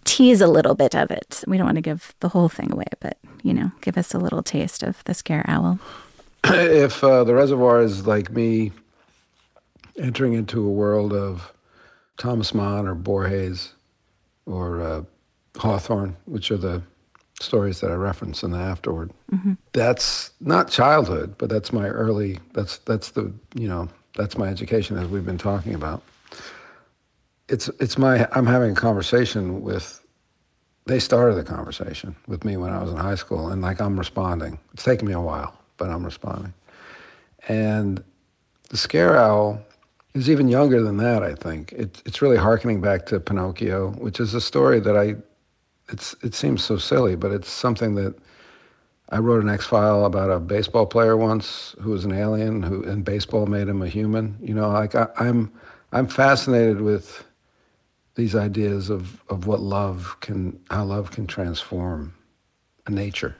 tease 0.04 0.40
a 0.40 0.46
little 0.46 0.74
bit 0.74 0.94
of 0.94 1.10
it. 1.10 1.42
We 1.46 1.56
don't 1.56 1.66
want 1.66 1.76
to 1.76 1.82
give 1.82 2.14
the 2.20 2.28
whole 2.28 2.48
thing 2.48 2.70
away, 2.70 2.86
but, 3.00 3.16
you 3.42 3.54
know, 3.54 3.72
give 3.80 3.96
us 3.96 4.12
a 4.12 4.18
little 4.18 4.42
taste 4.42 4.82
of 4.82 5.02
The 5.04 5.14
Scare 5.14 5.44
Owl. 5.48 5.78
if 6.44 7.02
uh, 7.02 7.24
the 7.24 7.34
reservoir 7.34 7.80
is 7.80 8.06
like 8.06 8.30
me 8.30 8.72
entering 9.98 10.34
into 10.34 10.66
a 10.66 10.70
world 10.70 11.12
of 11.12 11.52
Thomas 12.18 12.54
Mann 12.54 12.86
or 12.86 12.94
Borges 12.94 13.72
or 14.46 14.82
uh, 14.82 15.02
Hawthorne, 15.56 16.16
which 16.26 16.50
are 16.50 16.58
the 16.58 16.82
stories 17.40 17.80
that 17.80 17.90
I 17.90 17.94
reference 17.94 18.42
in 18.42 18.50
the 18.50 18.58
afterword, 18.58 19.10
that's 19.72 20.30
not 20.40 20.70
childhood, 20.70 21.34
but 21.38 21.48
that's 21.48 21.72
my 21.72 21.88
early. 21.88 22.38
That's 22.52 22.78
that's 22.78 23.10
the 23.10 23.32
you 23.54 23.68
know 23.68 23.88
that's 24.14 24.38
my 24.38 24.48
education 24.48 24.96
as 24.96 25.08
we've 25.08 25.24
been 25.24 25.38
talking 25.38 25.74
about. 25.74 26.02
It's 27.48 27.68
it's 27.80 27.98
my 27.98 28.26
I'm 28.32 28.46
having 28.46 28.72
a 28.72 28.74
conversation 28.74 29.62
with. 29.62 30.00
They 30.86 30.98
started 30.98 31.34
the 31.36 31.44
conversation 31.44 32.14
with 32.26 32.44
me 32.44 32.58
when 32.58 32.70
I 32.70 32.82
was 32.82 32.90
in 32.90 32.98
high 32.98 33.14
school, 33.14 33.48
and 33.48 33.62
like 33.62 33.80
I'm 33.80 33.98
responding. 33.98 34.58
It's 34.72 34.84
taken 34.84 35.08
me 35.08 35.14
a 35.14 35.20
while, 35.20 35.58
but 35.78 35.88
I'm 35.88 36.04
responding. 36.04 36.52
And 37.48 38.02
the 38.70 38.76
scare 38.76 39.16
owl 39.16 39.60
is 40.14 40.30
even 40.30 40.48
younger 40.48 40.82
than 40.82 40.98
that. 40.98 41.22
I 41.22 41.34
think 41.34 41.72
it, 41.72 42.02
it's 42.06 42.22
really 42.22 42.36
harkening 42.36 42.80
back 42.80 43.06
to 43.06 43.20
Pinocchio, 43.20 43.92
which 43.92 44.20
is 44.20 44.34
a 44.34 44.40
story 44.40 44.80
that 44.80 44.96
I. 44.96 45.16
It's 45.90 46.14
it 46.22 46.34
seems 46.34 46.64
so 46.64 46.78
silly, 46.78 47.16
but 47.16 47.30
it's 47.30 47.50
something 47.50 47.94
that 47.96 48.14
I 49.14 49.18
wrote 49.18 49.44
an 49.44 49.48
X 49.48 49.64
file 49.64 50.06
about 50.06 50.32
a 50.32 50.40
baseball 50.40 50.86
player 50.86 51.16
once 51.16 51.76
who 51.80 51.90
was 51.90 52.04
an 52.04 52.10
alien 52.10 52.64
who 52.64 52.82
and 52.82 53.04
baseball 53.04 53.46
made 53.46 53.68
him 53.68 53.80
a 53.80 53.86
human. 53.86 54.36
You 54.42 54.54
know, 54.54 54.70
like 54.70 54.96
I, 54.96 55.06
I'm 55.16 55.52
I'm 55.92 56.08
fascinated 56.08 56.80
with 56.80 57.24
these 58.16 58.34
ideas 58.34 58.90
of, 58.90 59.22
of 59.28 59.46
what 59.46 59.60
love 59.60 60.16
can 60.20 60.58
how 60.68 60.82
love 60.82 61.12
can 61.12 61.28
transform 61.28 62.12
a 62.86 62.90
nature. 62.90 63.36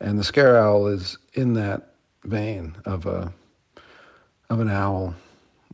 And 0.00 0.18
the 0.18 0.24
scare 0.24 0.56
owl 0.56 0.86
is 0.86 1.18
in 1.34 1.52
that 1.52 1.92
vein 2.24 2.74
of 2.86 3.04
a 3.04 3.30
of 4.48 4.58
an 4.58 4.70
owl. 4.70 5.14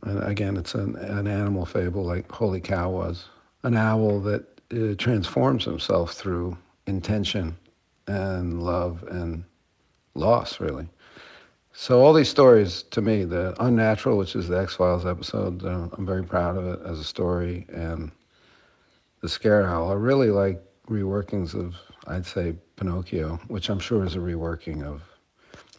And 0.03 0.21
again, 0.23 0.57
it's 0.57 0.75
an, 0.75 0.97
an 0.97 1.25
animal 1.25 1.65
fable 1.65 2.03
like 2.03 2.29
Holy 2.29 2.59
Cow 2.59 2.89
was. 2.89 3.29
An 3.63 3.77
owl 3.77 4.19
that 4.21 4.43
uh, 4.73 4.95
transforms 4.97 5.63
himself 5.63 6.11
through 6.11 6.57
intention 6.85 7.55
and 8.07 8.63
love 8.63 9.03
and 9.03 9.43
loss, 10.13 10.59
really. 10.59 10.87
So 11.73 12.01
all 12.01 12.13
these 12.13 12.29
stories, 12.29 12.83
to 12.91 13.01
me, 13.01 13.25
the 13.25 13.53
Unnatural, 13.59 14.17
which 14.17 14.35
is 14.35 14.47
the 14.47 14.57
X 14.57 14.75
Files 14.75 15.05
episode, 15.05 15.63
uh, 15.65 15.89
I'm 15.91 16.05
very 16.05 16.23
proud 16.23 16.55
of 16.57 16.65
it 16.65 16.79
as 16.85 16.99
a 16.99 17.03
story, 17.03 17.65
and 17.69 18.11
the 19.21 19.27
Scare 19.27 19.67
Owl 19.67 19.91
are 19.91 19.97
really 19.97 20.29
like 20.29 20.63
reworkings 20.87 21.53
of, 21.53 21.75
I'd 22.07 22.25
say, 22.25 22.55
Pinocchio, 22.77 23.39
which 23.47 23.69
I'm 23.69 23.79
sure 23.79 24.05
is 24.05 24.15
a 24.15 24.19
reworking 24.19 24.83
of. 24.83 25.01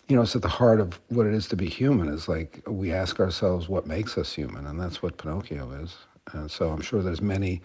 You 0.08 0.16
know, 0.16 0.22
it's 0.22 0.36
at 0.36 0.42
the 0.42 0.48
heart 0.48 0.80
of 0.80 1.00
what 1.08 1.26
it 1.26 1.34
is 1.34 1.48
to 1.48 1.56
be 1.56 1.68
human. 1.68 2.08
Is 2.08 2.28
like 2.28 2.62
we 2.66 2.92
ask 2.92 3.18
ourselves 3.18 3.68
what 3.68 3.86
makes 3.86 4.16
us 4.18 4.32
human, 4.32 4.66
and 4.66 4.78
that's 4.78 5.02
what 5.02 5.16
Pinocchio 5.16 5.72
is. 5.82 5.96
And 6.32 6.50
so 6.50 6.70
I'm 6.70 6.80
sure 6.80 7.02
there's 7.02 7.22
many. 7.22 7.60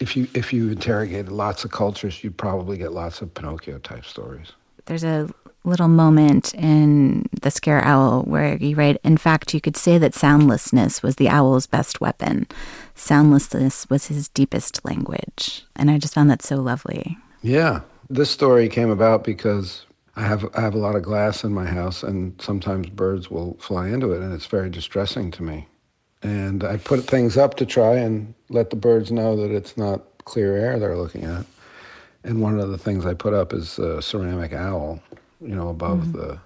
If 0.00 0.16
you 0.16 0.28
if 0.34 0.52
you 0.52 0.70
interrogated 0.70 1.30
lots 1.30 1.64
of 1.64 1.72
cultures, 1.72 2.22
you'd 2.22 2.36
probably 2.36 2.76
get 2.78 2.92
lots 2.92 3.20
of 3.20 3.34
Pinocchio 3.34 3.78
type 3.78 4.04
stories. 4.04 4.52
There's 4.86 5.04
a 5.04 5.28
little 5.64 5.88
moment 5.88 6.54
in 6.54 7.26
The 7.42 7.50
Scare 7.50 7.84
Owl 7.84 8.22
where 8.22 8.56
you 8.56 8.76
write, 8.76 9.00
In 9.02 9.16
fact, 9.16 9.52
you 9.52 9.60
could 9.60 9.76
say 9.76 9.98
that 9.98 10.14
soundlessness 10.14 11.02
was 11.02 11.16
the 11.16 11.28
owl's 11.28 11.66
best 11.66 12.00
weapon. 12.00 12.46
Soundlessness 12.94 13.90
was 13.90 14.06
his 14.06 14.28
deepest 14.28 14.84
language. 14.84 15.64
And 15.74 15.90
I 15.90 15.98
just 15.98 16.14
found 16.14 16.30
that 16.30 16.42
so 16.42 16.56
lovely. 16.56 17.18
Yeah, 17.42 17.80
this 18.08 18.30
story 18.30 18.68
came 18.68 18.90
about 18.90 19.24
because 19.24 19.84
I 20.14 20.22
have 20.22 20.46
I 20.54 20.60
have 20.60 20.74
a 20.74 20.78
lot 20.78 20.96
of 20.96 21.02
glass 21.02 21.44
in 21.44 21.52
my 21.52 21.66
house, 21.66 22.02
and 22.02 22.40
sometimes 22.40 22.88
birds 22.88 23.30
will 23.30 23.56
fly 23.60 23.88
into 23.88 24.12
it, 24.12 24.22
and 24.22 24.32
it's 24.32 24.46
very 24.46 24.70
distressing 24.70 25.30
to 25.32 25.42
me. 25.42 25.66
And 26.26 26.64
I 26.64 26.76
put 26.76 27.04
things 27.04 27.36
up 27.36 27.54
to 27.58 27.64
try 27.66 27.94
and 27.94 28.34
let 28.48 28.70
the 28.70 28.76
birds 28.76 29.12
know 29.12 29.36
that 29.36 29.52
it's 29.52 29.76
not 29.76 30.02
clear 30.24 30.56
air 30.56 30.76
they're 30.80 30.96
looking 30.96 31.22
at. 31.22 31.46
And 32.24 32.42
one 32.42 32.58
of 32.58 32.68
the 32.70 32.78
things 32.78 33.06
I 33.06 33.14
put 33.14 33.32
up 33.32 33.52
is 33.52 33.78
a 33.78 34.02
ceramic 34.02 34.52
owl, 34.52 35.00
you 35.40 35.54
know, 35.54 35.68
above 35.68 36.12
the 36.12 36.40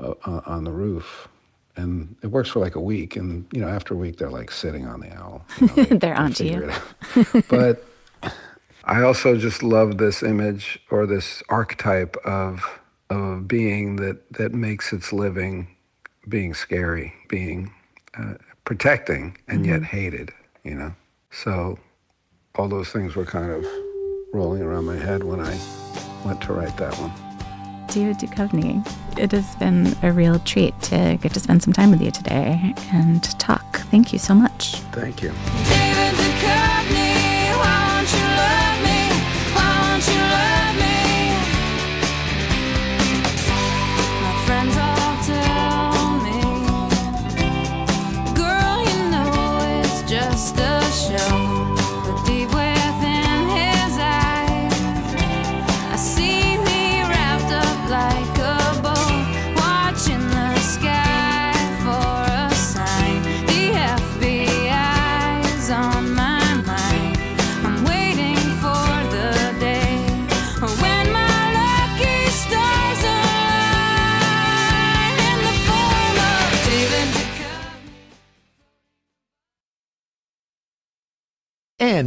uh, 0.00 0.14
uh, 0.24 0.40
on 0.46 0.64
the 0.64 0.72
roof. 0.72 1.28
And 1.76 2.16
it 2.22 2.26
works 2.26 2.48
for 2.50 2.58
like 2.58 2.74
a 2.74 2.80
week, 2.80 3.14
and 3.14 3.46
you 3.52 3.60
know, 3.60 3.68
after 3.68 3.94
a 3.94 3.96
week, 3.96 4.16
they're 4.18 4.30
like 4.30 4.50
sitting 4.50 4.84
on 4.86 4.98
the 5.00 5.14
owl. 5.16 5.44
You 5.60 5.66
know, 5.68 5.74
they- 5.74 5.84
They're 5.84 5.98
they 5.98 6.12
onto 6.12 6.44
you. 6.44 7.42
but 7.48 7.84
I 8.84 9.02
also 9.02 9.36
just 9.38 9.62
love 9.62 9.98
this 9.98 10.22
image 10.24 10.80
or 10.90 11.06
this 11.06 11.40
archetype 11.48 12.16
of 12.24 12.64
of 13.10 13.46
being 13.46 13.96
that 13.96 14.28
that 14.32 14.52
makes 14.52 14.92
its 14.92 15.12
living 15.12 15.68
being 16.28 16.52
scary, 16.54 17.14
being 17.28 17.72
uh, 18.18 18.34
protecting, 18.64 19.36
and 19.48 19.66
yet 19.66 19.80
mm-hmm. 19.80 19.96
hated. 19.96 20.30
You 20.64 20.74
know, 20.74 20.94
so 21.30 21.78
all 22.54 22.68
those 22.68 22.90
things 22.90 23.16
were 23.16 23.24
kind 23.24 23.50
of 23.50 23.66
rolling 24.32 24.62
around 24.62 24.84
my 24.84 24.96
head 24.96 25.24
when 25.24 25.40
I 25.40 25.58
went 26.24 26.40
to 26.42 26.52
write 26.52 26.76
that 26.76 26.94
one. 26.98 27.12
David 27.88 28.18
Duchovny, 28.18 28.86
it 29.18 29.32
has 29.32 29.54
been 29.56 29.94
a 30.02 30.12
real 30.12 30.38
treat 30.40 30.80
to 30.82 31.18
get 31.20 31.34
to 31.34 31.40
spend 31.40 31.62
some 31.62 31.72
time 31.72 31.90
with 31.90 32.00
you 32.00 32.10
today 32.10 32.72
and 32.92 33.22
talk. 33.38 33.76
Thank 33.90 34.12
you 34.12 34.18
so 34.18 34.34
much. 34.34 34.76
Thank 34.92 35.22
you. 35.22 35.32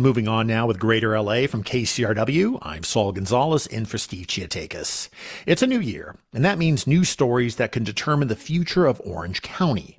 Moving 0.05 0.27
on 0.27 0.45
now 0.45 0.67
with 0.67 0.77
Greater 0.77 1.19
LA 1.19 1.47
from 1.47 1.63
KCRW, 1.63 2.59
I'm 2.61 2.83
Saul 2.83 3.11
Gonzalez 3.11 3.65
in 3.65 3.85
for 3.85 3.97
Steve 3.97 4.27
Chiotakis. 4.27 5.09
It's 5.47 5.63
a 5.63 5.67
new 5.67 5.79
year, 5.79 6.15
and 6.31 6.45
that 6.45 6.59
means 6.59 6.85
new 6.85 7.03
stories 7.03 7.55
that 7.55 7.71
can 7.71 7.83
determine 7.83 8.27
the 8.27 8.35
future 8.35 8.85
of 8.85 9.01
Orange 9.03 9.41
County. 9.41 9.97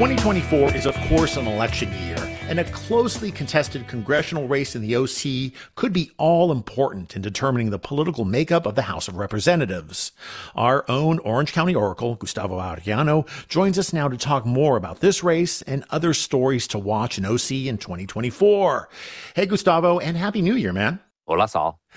2024 0.00 0.74
is, 0.74 0.86
of 0.86 0.96
course, 1.10 1.36
an 1.36 1.46
election 1.46 1.92
year, 2.06 2.16
and 2.48 2.58
a 2.58 2.64
closely 2.64 3.30
contested 3.30 3.86
congressional 3.86 4.48
race 4.48 4.74
in 4.74 4.80
the 4.80 4.96
OC 4.96 5.52
could 5.74 5.92
be 5.92 6.10
all 6.16 6.50
important 6.50 7.14
in 7.14 7.20
determining 7.20 7.68
the 7.68 7.78
political 7.78 8.24
makeup 8.24 8.64
of 8.64 8.76
the 8.76 8.80
House 8.80 9.08
of 9.08 9.16
Representatives. 9.16 10.12
Our 10.54 10.86
own 10.90 11.18
Orange 11.18 11.52
County 11.52 11.74
Oracle, 11.74 12.14
Gustavo 12.14 12.58
Arellano, 12.58 13.28
joins 13.46 13.78
us 13.78 13.92
now 13.92 14.08
to 14.08 14.16
talk 14.16 14.46
more 14.46 14.78
about 14.78 15.00
this 15.00 15.22
race 15.22 15.60
and 15.60 15.84
other 15.90 16.14
stories 16.14 16.66
to 16.68 16.78
watch 16.78 17.18
in 17.18 17.26
OC 17.26 17.50
in 17.50 17.76
2024. 17.76 18.88
Hey, 19.36 19.44
Gustavo, 19.44 19.98
and 19.98 20.16
Happy 20.16 20.40
New 20.40 20.54
Year, 20.54 20.72
man. 20.72 21.00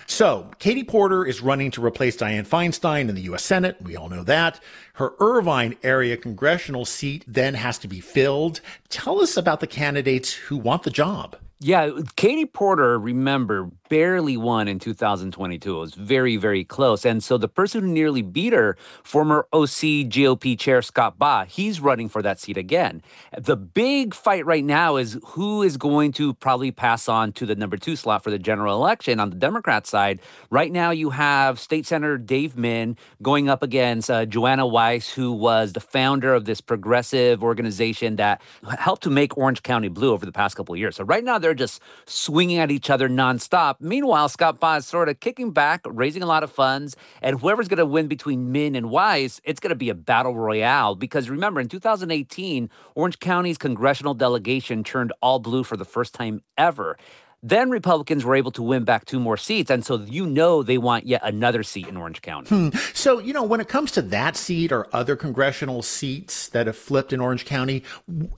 So, 0.06 0.52
Katie 0.60 0.84
Porter 0.84 1.26
is 1.26 1.41
running 1.41 1.72
to 1.72 1.84
replace 1.84 2.17
Dianne 2.17 2.48
Feinstein 2.48 3.10
in 3.10 3.15
the 3.15 3.22
U.S. 3.22 3.43
Senate. 3.43 3.82
We 3.82 3.96
all 3.96 4.10
know 4.10 4.24
that. 4.24 4.60
Her 4.96 5.13
Irvine 5.19 5.76
area 5.84 6.17
congressional 6.17 6.86
seat 6.86 7.24
then 7.28 7.54
has 7.54 7.78
to 7.80 7.88
be 7.88 8.00
filled. 8.00 8.62
Tell 8.89 9.22
us 9.22 9.38
about 9.38 9.60
the 9.60 9.67
candidates 9.67 10.34
who 10.34 10.58
want 10.58 10.84
the 10.84 10.91
job. 10.91 11.38
Yeah, 11.60 11.92
Katie 12.18 12.46
Porter, 12.46 13.00
remember, 13.00 13.70
barely 13.88 14.36
won 14.36 14.68
in 14.68 14.80
2022. 14.80 15.76
It 15.76 15.80
was 15.80 15.94
very, 15.94 16.36
very 16.36 16.63
close. 16.63 17.06
And 17.06 17.24
so 17.24 17.38
the 17.38 17.48
person 17.48 17.82
who 17.82 17.88
nearly 17.88 18.24
beat 18.24 18.52
her, 18.52 18.76
former 19.04 19.46
OC 19.54 20.10
GOP 20.10 20.58
chair 20.58 20.82
Scott 20.82 21.20
Baugh, 21.20 21.46
he's 21.46 21.80
running 21.80 22.10
for 22.10 22.24
that 22.24 22.39
seat 22.39 22.58
again. 22.58 23.04
The 23.38 23.56
big 23.56 24.16
fight 24.16 24.46
right 24.48 24.63
now 24.63 24.98
is 24.98 25.20
who 25.24 25.62
is 25.62 25.78
going 25.78 26.12
to 26.13 26.34
probably 26.34 26.72
pass 26.72 27.08
on 27.08 27.34
to 27.34 27.46
the 27.46 27.56
number 27.56 27.78
two 27.78 27.96
slot 27.96 28.24
for 28.24 28.32
the 28.32 28.39
general 28.39 28.76
election 28.76 29.20
on 29.20 29.30
the 29.30 29.36
Democrat 29.36 29.86
side. 29.86 30.20
Right 30.50 30.72
now, 30.72 30.89
you 30.89 31.12
have 31.12 31.60
State 31.60 31.86
Senator 31.86 32.18
Dave 32.18 32.58
Min 32.58 32.98
going 33.22 33.48
up 33.48 33.62
against 33.62 34.10
uh, 34.10 34.26
Joanna 34.26 34.66
Weiss, 34.66 35.13
who 35.13 35.32
was 35.32 35.74
the 35.74 35.80
founder 35.80 36.34
of 36.34 36.46
this 36.46 36.62
progressive 36.62 37.44
organization 37.44 38.16
that 38.16 38.42
helped 38.80 39.04
to 39.04 39.12
make 39.12 39.38
Orange 39.38 39.62
County 39.62 39.88
blue 39.88 40.13
over 40.13 40.26
the 40.26 40.32
past 40.32 40.56
couple 40.56 40.74
of 40.74 40.80
years. 40.80 40.96
So 40.96 41.04
right 41.04 41.24
now, 41.24 41.38
they're 41.44 41.54
just 41.54 41.82
swinging 42.06 42.58
at 42.58 42.72
each 42.72 42.90
other 42.90 43.08
nonstop. 43.08 43.76
Meanwhile, 43.80 44.30
Scott 44.30 44.60
Baugh 44.60 44.78
is 44.78 44.88
sort 44.88 45.10
of 45.10 45.20
kicking 45.20 45.52
back, 45.52 45.82
raising 45.86 46.24
a 46.24 46.26
lot 46.26 46.44
of 46.44 46.52
funds, 46.52 46.96
and 47.22 47.40
whoever's 47.40 47.68
going 47.68 47.78
to 47.78 47.86
win 47.86 48.08
between 48.08 48.52
Min 48.52 48.76
and 48.76 48.90
Weiss, 48.90 49.42
it's 49.44 49.60
going 49.60 49.70
to 49.70 49.76
be 49.76 49.90
a 49.90 49.96
battle 49.96 50.36
royale. 50.36 50.96
Because 50.96 51.30
remember, 51.30 51.60
in 51.60 51.68
2018, 51.68 52.70
Orange 52.96 53.20
County's 53.20 53.58
congressional 53.58 54.14
delegation 54.14 54.84
turned 54.84 55.14
all 55.22 55.40
blue 55.40 55.64
for 55.64 55.78
the 55.78 55.86
first 55.86 56.14
time 56.14 56.42
ever. 56.58 56.98
Then 57.44 57.70
Republicans 57.70 58.24
were 58.24 58.36
able 58.36 58.52
to 58.54 58.64
win 58.64 58.86
back 58.86 59.04
two 59.04 59.20
more 59.20 59.36
seats. 59.36 59.70
And 59.70 59.86
so 59.86 59.98
you 60.00 60.26
know 60.26 60.64
they 60.64 60.78
want 60.78 61.06
yet 61.06 61.22
another 61.24 61.62
seat 61.62 61.88
in 61.88 61.98
Orange 61.98 62.22
County. 62.22 62.48
Hmm. 62.48 62.70
So, 62.94 63.20
you 63.20 63.34
know, 63.34 63.44
when 63.44 63.60
it 63.60 63.68
comes 63.68 63.92
to 63.92 64.02
that 64.04 64.38
seat 64.38 64.72
or 64.72 64.88
other 64.94 65.18
congressional 65.18 65.82
seats 65.82 66.48
that 66.50 66.68
have 66.68 66.78
flipped 66.78 67.12
in 67.12 67.20
Orange 67.20 67.44
County, 67.44 67.84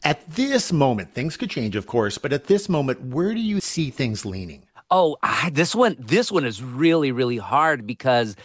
at 0.03 0.27
this 0.27 0.73
moment, 0.73 1.13
things 1.13 1.37
could 1.37 1.51
change, 1.51 1.75
of 1.75 1.85
course, 1.85 2.17
but 2.17 2.33
at 2.33 2.45
this 2.45 2.67
moment, 2.67 2.99
where 2.99 3.35
do 3.35 3.39
you 3.39 3.61
see 3.61 3.91
things 3.91 4.25
leaning? 4.25 4.65
Oh, 4.89 5.17
ah, 5.23 5.49
this 5.51 5.75
one, 5.75 5.95
this 5.99 6.31
one 6.31 6.45
is 6.45 6.63
really, 6.63 7.11
really 7.11 7.37
hard 7.37 7.85
because 7.85 8.35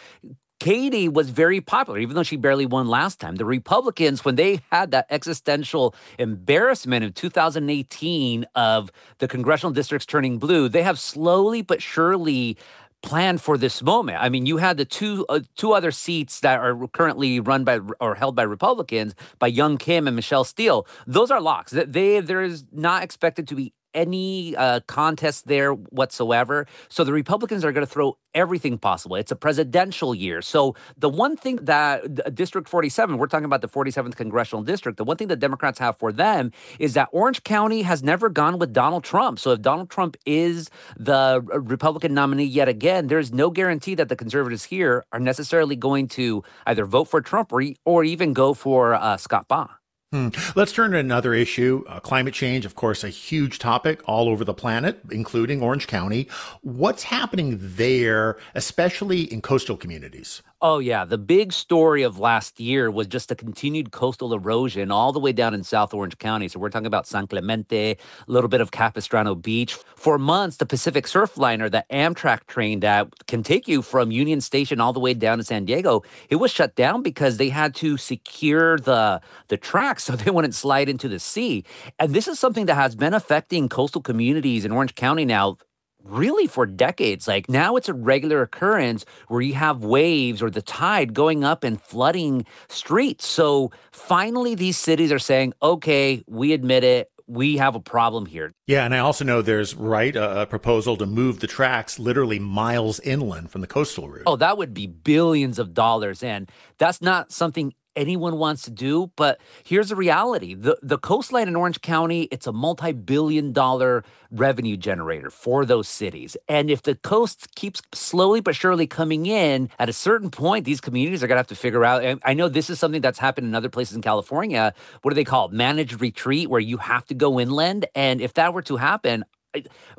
Katie 0.60 1.08
was 1.08 1.30
very 1.30 1.62
popular, 1.62 1.98
even 1.98 2.14
though 2.14 2.22
she 2.22 2.36
barely 2.36 2.66
won 2.66 2.86
last 2.86 3.18
time. 3.18 3.36
The 3.36 3.46
Republicans, 3.46 4.26
when 4.26 4.36
they 4.36 4.60
had 4.70 4.90
that 4.90 5.06
existential 5.08 5.94
embarrassment 6.18 7.02
in 7.02 7.14
2018 7.14 8.44
of 8.54 8.92
the 9.18 9.26
congressional 9.26 9.72
districts 9.72 10.04
turning 10.04 10.38
blue, 10.38 10.68
they 10.68 10.82
have 10.82 10.98
slowly 10.98 11.62
but 11.62 11.80
surely 11.80 12.58
planned 13.02 13.40
for 13.40 13.56
this 13.56 13.82
moment. 13.82 14.18
I 14.20 14.28
mean, 14.28 14.44
you 14.44 14.58
had 14.58 14.76
the 14.76 14.84
two 14.84 15.24
uh, 15.30 15.40
two 15.56 15.72
other 15.72 15.90
seats 15.90 16.40
that 16.40 16.60
are 16.60 16.86
currently 16.88 17.40
run 17.40 17.64
by 17.64 17.80
or 17.98 18.14
held 18.14 18.36
by 18.36 18.42
Republicans 18.42 19.14
by 19.38 19.46
Young 19.46 19.78
Kim 19.78 20.06
and 20.06 20.14
Michelle 20.14 20.44
Steel. 20.44 20.86
Those 21.06 21.30
are 21.30 21.40
locks. 21.40 21.72
That 21.72 21.94
they 21.94 22.20
there 22.20 22.42
is 22.42 22.64
not 22.70 23.02
expected 23.02 23.48
to 23.48 23.54
be 23.54 23.72
any 23.94 24.56
uh, 24.56 24.80
contest 24.86 25.46
there 25.46 25.72
whatsoever. 25.72 26.66
So 26.88 27.04
the 27.04 27.12
Republicans 27.12 27.64
are 27.64 27.72
going 27.72 27.86
to 27.86 27.92
throw 27.92 28.16
everything 28.34 28.78
possible. 28.78 29.16
It's 29.16 29.32
a 29.32 29.36
presidential 29.36 30.14
year. 30.14 30.42
So 30.42 30.76
the 30.96 31.08
one 31.08 31.36
thing 31.36 31.56
that 31.56 32.34
District 32.34 32.68
47, 32.68 33.18
we're 33.18 33.26
talking 33.26 33.44
about 33.44 33.60
the 33.60 33.68
47th 33.68 34.16
congressional 34.16 34.62
district, 34.62 34.98
the 34.98 35.04
one 35.04 35.16
thing 35.16 35.28
that 35.28 35.40
Democrats 35.40 35.78
have 35.78 35.98
for 35.98 36.12
them 36.12 36.52
is 36.78 36.94
that 36.94 37.08
Orange 37.12 37.42
County 37.42 37.82
has 37.82 38.02
never 38.02 38.28
gone 38.28 38.58
with 38.58 38.72
Donald 38.72 39.04
Trump. 39.04 39.38
So 39.38 39.52
if 39.52 39.62
Donald 39.62 39.90
Trump 39.90 40.16
is 40.26 40.70
the 40.96 41.40
Republican 41.44 42.14
nominee 42.14 42.44
yet 42.44 42.68
again, 42.68 43.08
there's 43.08 43.32
no 43.32 43.50
guarantee 43.50 43.94
that 43.96 44.08
the 44.08 44.16
conservatives 44.16 44.64
here 44.64 45.04
are 45.12 45.20
necessarily 45.20 45.76
going 45.76 46.08
to 46.08 46.42
either 46.66 46.84
vote 46.84 47.08
for 47.08 47.20
Trump 47.20 47.52
or, 47.52 47.62
or 47.84 48.04
even 48.04 48.32
go 48.32 48.54
for 48.54 48.94
uh, 48.94 49.16
Scott 49.16 49.48
Baugh. 49.48 49.79
Hmm. 50.12 50.30
Let's 50.56 50.72
turn 50.72 50.90
to 50.90 50.98
another 50.98 51.34
issue. 51.34 51.84
Uh, 51.86 52.00
climate 52.00 52.34
change, 52.34 52.66
of 52.66 52.74
course, 52.74 53.04
a 53.04 53.08
huge 53.08 53.60
topic 53.60 54.00
all 54.06 54.28
over 54.28 54.44
the 54.44 54.52
planet, 54.52 55.00
including 55.12 55.62
Orange 55.62 55.86
County. 55.86 56.26
What's 56.62 57.04
happening 57.04 57.58
there, 57.60 58.36
especially 58.56 59.32
in 59.32 59.40
coastal 59.40 59.76
communities? 59.76 60.42
Oh, 60.62 60.78
yeah. 60.78 61.06
The 61.06 61.16
big 61.16 61.54
story 61.54 62.02
of 62.02 62.18
last 62.18 62.60
year 62.60 62.90
was 62.90 63.06
just 63.06 63.30
the 63.30 63.34
continued 63.34 63.92
coastal 63.92 64.34
erosion 64.34 64.90
all 64.90 65.10
the 65.10 65.18
way 65.18 65.32
down 65.32 65.54
in 65.54 65.64
South 65.64 65.94
Orange 65.94 66.18
County. 66.18 66.48
So 66.48 66.58
we're 66.60 66.68
talking 66.68 66.86
about 66.86 67.06
San 67.06 67.26
Clemente, 67.26 67.92
a 67.92 67.96
little 68.26 68.48
bit 68.48 68.60
of 68.60 68.70
Capistrano 68.70 69.34
Beach. 69.34 69.72
For 69.96 70.18
months, 70.18 70.58
the 70.58 70.66
Pacific 70.66 71.06
Surfliner, 71.06 71.70
the 71.70 71.86
Amtrak 71.90 72.46
train 72.46 72.80
that 72.80 73.08
can 73.26 73.42
take 73.42 73.68
you 73.68 73.80
from 73.80 74.10
Union 74.10 74.42
Station 74.42 74.82
all 74.82 74.92
the 74.92 75.00
way 75.00 75.14
down 75.14 75.38
to 75.38 75.44
San 75.44 75.64
Diego, 75.64 76.02
it 76.28 76.36
was 76.36 76.50
shut 76.50 76.74
down 76.74 77.02
because 77.02 77.38
they 77.38 77.48
had 77.48 77.74
to 77.76 77.96
secure 77.96 78.76
the, 78.76 79.22
the 79.48 79.56
tracks 79.56 80.04
so 80.04 80.12
they 80.16 80.30
wouldn't 80.30 80.54
slide 80.54 80.90
into 80.90 81.08
the 81.08 81.18
sea. 81.18 81.64
And 81.98 82.12
this 82.12 82.28
is 82.28 82.38
something 82.38 82.66
that 82.66 82.74
has 82.74 82.94
been 82.94 83.14
affecting 83.14 83.70
coastal 83.70 84.02
communities 84.02 84.66
in 84.66 84.72
Orange 84.72 84.94
County 84.94 85.24
now 85.24 85.56
really 86.04 86.46
for 86.46 86.66
decades. 86.66 87.28
Like 87.28 87.48
now 87.48 87.76
it's 87.76 87.88
a 87.88 87.94
regular 87.94 88.42
occurrence 88.42 89.04
where 89.28 89.40
you 89.40 89.54
have 89.54 89.84
waves 89.84 90.42
or 90.42 90.50
the 90.50 90.62
tide 90.62 91.14
going 91.14 91.44
up 91.44 91.64
and 91.64 91.80
flooding 91.80 92.46
streets. 92.68 93.26
So 93.26 93.70
finally, 93.92 94.54
these 94.54 94.76
cities 94.76 95.12
are 95.12 95.18
saying, 95.18 95.54
okay, 95.62 96.22
we 96.26 96.52
admit 96.52 96.84
it. 96.84 97.10
We 97.26 97.58
have 97.58 97.76
a 97.76 97.80
problem 97.80 98.26
here. 98.26 98.52
Yeah, 98.66 98.84
and 98.84 98.92
I 98.92 98.98
also 98.98 99.24
know 99.24 99.40
there's 99.40 99.76
right 99.76 100.16
a, 100.16 100.46
proposal 100.46 100.96
to 100.96 101.06
move 101.06 101.38
the 101.38 101.46
tracks 101.46 101.96
literally 101.96 102.40
miles 102.40 102.98
inland 103.00 103.52
from 103.52 103.60
the 103.60 103.68
coastal 103.68 104.08
route. 104.08 104.24
Oh, 104.26 104.34
that 104.34 104.58
would 104.58 104.74
be 104.74 104.88
billions 104.88 105.60
of 105.60 105.72
dollars, 105.72 106.24
and 106.24 106.50
that's 106.78 107.00
not 107.00 107.30
something 107.30 107.72
anyone 107.96 108.38
wants 108.38 108.62
to 108.62 108.70
do. 108.70 109.10
But 109.16 109.40
here's 109.64 109.88
the 109.88 109.96
reality: 109.96 110.54
the 110.54 110.78
the 110.82 110.98
coastline 110.98 111.48
in 111.48 111.56
Orange 111.56 111.80
County, 111.80 112.22
it's 112.30 112.46
a 112.46 112.52
multi-billion 112.52 113.52
dollar 113.52 114.04
revenue 114.30 114.76
generator 114.76 115.30
for 115.30 115.64
those 115.64 115.88
cities. 115.88 116.36
And 116.48 116.70
if 116.70 116.82
the 116.82 116.94
coast 116.94 117.54
keeps 117.56 117.82
slowly 117.92 118.40
but 118.40 118.54
surely 118.54 118.86
coming 118.86 119.26
in, 119.26 119.68
at 119.78 119.88
a 119.88 119.92
certain 119.92 120.30
point, 120.30 120.64
these 120.64 120.80
communities 120.80 121.22
are 121.22 121.26
going 121.26 121.36
to 121.36 121.40
have 121.40 121.46
to 121.48 121.56
figure 121.56 121.84
out. 121.84 122.20
I 122.24 122.34
know 122.34 122.48
this 122.48 122.70
is 122.70 122.78
something 122.78 123.00
that's 123.00 123.18
happened 123.18 123.46
in 123.46 123.54
other 123.54 123.68
places 123.68 123.96
in 123.96 124.02
California. 124.02 124.72
What 125.02 125.10
do 125.10 125.14
they 125.14 125.24
call? 125.24 125.48
Managed 125.48 126.00
retreat, 126.00 126.48
where 126.48 126.60
you 126.60 126.76
have 126.78 127.04
to 127.06 127.14
go 127.14 127.40
inland. 127.40 127.86
And 127.94 128.20
if 128.20 128.34
that 128.34 128.54
were 128.54 128.62
to 128.62 128.76
happen, 128.76 129.24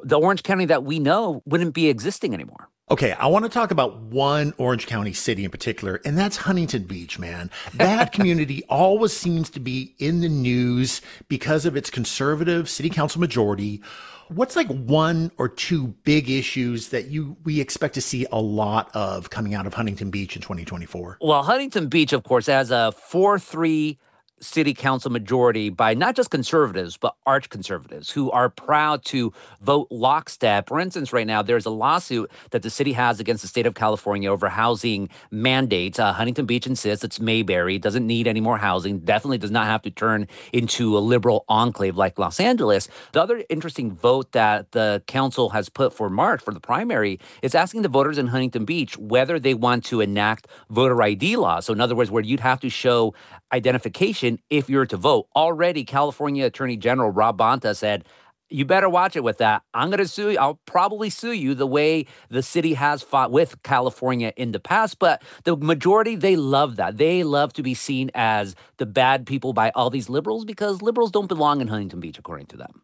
the 0.01 0.19
Orange 0.19 0.43
County 0.43 0.65
that 0.65 0.83
we 0.83 0.99
know 0.99 1.43
wouldn't 1.45 1.73
be 1.73 1.89
existing 1.89 2.33
anymore. 2.33 2.70
Okay, 2.91 3.13
I 3.13 3.27
want 3.27 3.45
to 3.45 3.49
talk 3.49 3.71
about 3.71 4.01
one 4.01 4.53
Orange 4.57 4.85
County 4.85 5.13
city 5.13 5.45
in 5.45 5.49
particular, 5.49 6.01
and 6.03 6.17
that's 6.17 6.35
Huntington 6.35 6.83
Beach, 6.83 7.17
man. 7.17 7.49
That 7.73 8.11
community 8.11 8.63
always 8.67 9.13
seems 9.13 9.49
to 9.51 9.61
be 9.61 9.95
in 9.97 10.19
the 10.19 10.27
news 10.27 11.01
because 11.29 11.65
of 11.65 11.77
its 11.77 11.89
conservative 11.89 12.69
city 12.69 12.89
council 12.89 13.21
majority. 13.21 13.81
What's 14.27 14.57
like 14.57 14.67
one 14.67 15.31
or 15.37 15.47
two 15.47 15.95
big 16.03 16.29
issues 16.29 16.89
that 16.89 17.05
you 17.05 17.37
we 17.45 17.61
expect 17.61 17.93
to 17.93 18.01
see 18.01 18.27
a 18.29 18.41
lot 18.41 18.93
of 18.93 19.29
coming 19.29 19.53
out 19.53 19.65
of 19.65 19.73
Huntington 19.73 20.09
Beach 20.09 20.35
in 20.35 20.41
2024? 20.41 21.19
Well, 21.21 21.43
Huntington 21.43 21.87
Beach, 21.87 22.11
of 22.11 22.23
course, 22.23 22.47
has 22.47 22.71
a 22.71 22.91
4 22.91 23.39
3 23.39 23.99
city 24.41 24.73
council 24.73 25.11
majority 25.11 25.69
by 25.69 25.93
not 25.93 26.15
just 26.15 26.29
conservatives, 26.29 26.97
but 26.97 27.15
arch 27.25 27.49
conservatives 27.49 28.09
who 28.09 28.31
are 28.31 28.49
proud 28.49 29.05
to 29.05 29.31
vote 29.61 29.87
lockstep. 29.91 30.67
For 30.67 30.79
instance, 30.79 31.13
right 31.13 31.27
now, 31.27 31.41
there's 31.41 31.65
a 31.65 31.69
lawsuit 31.69 32.31
that 32.49 32.63
the 32.63 32.69
city 32.69 32.93
has 32.93 33.19
against 33.19 33.41
the 33.41 33.47
state 33.47 33.65
of 33.65 33.75
California 33.75 34.31
over 34.31 34.49
housing 34.49 35.09
mandates. 35.29 35.99
Uh, 35.99 36.13
Huntington 36.13 36.45
Beach 36.45 36.67
insists 36.67 37.03
it's 37.03 37.19
Mayberry, 37.19 37.77
doesn't 37.77 38.05
need 38.05 38.27
any 38.27 38.41
more 38.41 38.57
housing, 38.57 38.99
definitely 38.99 39.37
does 39.37 39.51
not 39.51 39.65
have 39.65 39.81
to 39.83 39.91
turn 39.91 40.27
into 40.51 40.97
a 40.97 40.99
liberal 40.99 41.45
enclave 41.47 41.95
like 41.95 42.17
Los 42.17 42.39
Angeles. 42.39 42.87
The 43.11 43.21
other 43.21 43.43
interesting 43.49 43.91
vote 43.91 44.31
that 44.31 44.71
the 44.71 45.03
council 45.07 45.49
has 45.49 45.69
put 45.69 45.93
for 45.93 46.09
March 46.09 46.41
for 46.41 46.53
the 46.53 46.59
primary 46.59 47.19
is 47.41 47.55
asking 47.55 47.83
the 47.83 47.89
voters 47.89 48.17
in 48.17 48.27
Huntington 48.27 48.65
Beach 48.65 48.97
whether 48.97 49.39
they 49.39 49.53
want 49.53 49.85
to 49.85 50.01
enact 50.01 50.47
voter 50.69 51.01
ID 51.01 51.37
laws. 51.37 51.65
So, 51.65 51.73
in 51.73 51.81
other 51.81 51.95
words, 51.95 52.09
where 52.11 52.23
you'd 52.23 52.39
have 52.39 52.59
to 52.61 52.69
show 52.69 53.13
identification 53.53 54.39
if 54.49 54.69
you're 54.69 54.85
to 54.85 54.97
vote. 54.97 55.27
Already, 55.35 55.83
California 55.83 56.45
Attorney 56.45 56.77
General 56.77 57.11
Rob 57.11 57.37
Bonta 57.37 57.75
said, 57.75 58.05
you 58.51 58.65
better 58.65 58.89
watch 58.89 59.15
it 59.15 59.23
with 59.23 59.37
that. 59.37 59.63
I'm 59.73 59.89
going 59.89 59.99
to 59.99 60.07
sue 60.07 60.31
you. 60.31 60.37
I'll 60.37 60.59
probably 60.65 61.09
sue 61.09 61.31
you 61.31 61.55
the 61.55 61.65
way 61.65 62.05
the 62.29 62.43
city 62.43 62.73
has 62.73 63.01
fought 63.01 63.31
with 63.31 63.63
California 63.63 64.33
in 64.35 64.51
the 64.51 64.59
past. 64.59 64.99
But 64.99 65.23
the 65.45 65.55
majority, 65.55 66.15
they 66.15 66.35
love 66.35 66.75
that. 66.75 66.97
They 66.97 67.23
love 67.23 67.53
to 67.53 67.63
be 67.63 67.73
seen 67.73 68.11
as 68.13 68.55
the 68.77 68.85
bad 68.85 69.25
people 69.25 69.53
by 69.53 69.71
all 69.73 69.89
these 69.89 70.09
liberals 70.09 70.43
because 70.43 70.81
liberals 70.81 71.11
don't 71.11 71.27
belong 71.27 71.61
in 71.61 71.67
Huntington 71.67 72.01
Beach, 72.01 72.19
according 72.19 72.47
to 72.47 72.57
them. 72.57 72.81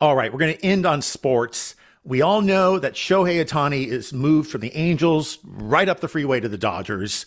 All 0.00 0.16
right, 0.16 0.32
we're 0.32 0.38
going 0.38 0.56
to 0.56 0.64
end 0.64 0.86
on 0.86 1.02
sports. 1.02 1.74
We 2.04 2.22
all 2.22 2.40
know 2.40 2.78
that 2.78 2.94
Shohei 2.94 3.44
Ohtani 3.44 3.86
is 3.86 4.12
moved 4.12 4.50
from 4.50 4.62
the 4.62 4.74
Angels 4.74 5.38
right 5.44 5.88
up 5.88 6.00
the 6.00 6.08
freeway 6.08 6.40
to 6.40 6.48
the 6.48 6.56
Dodgers. 6.56 7.26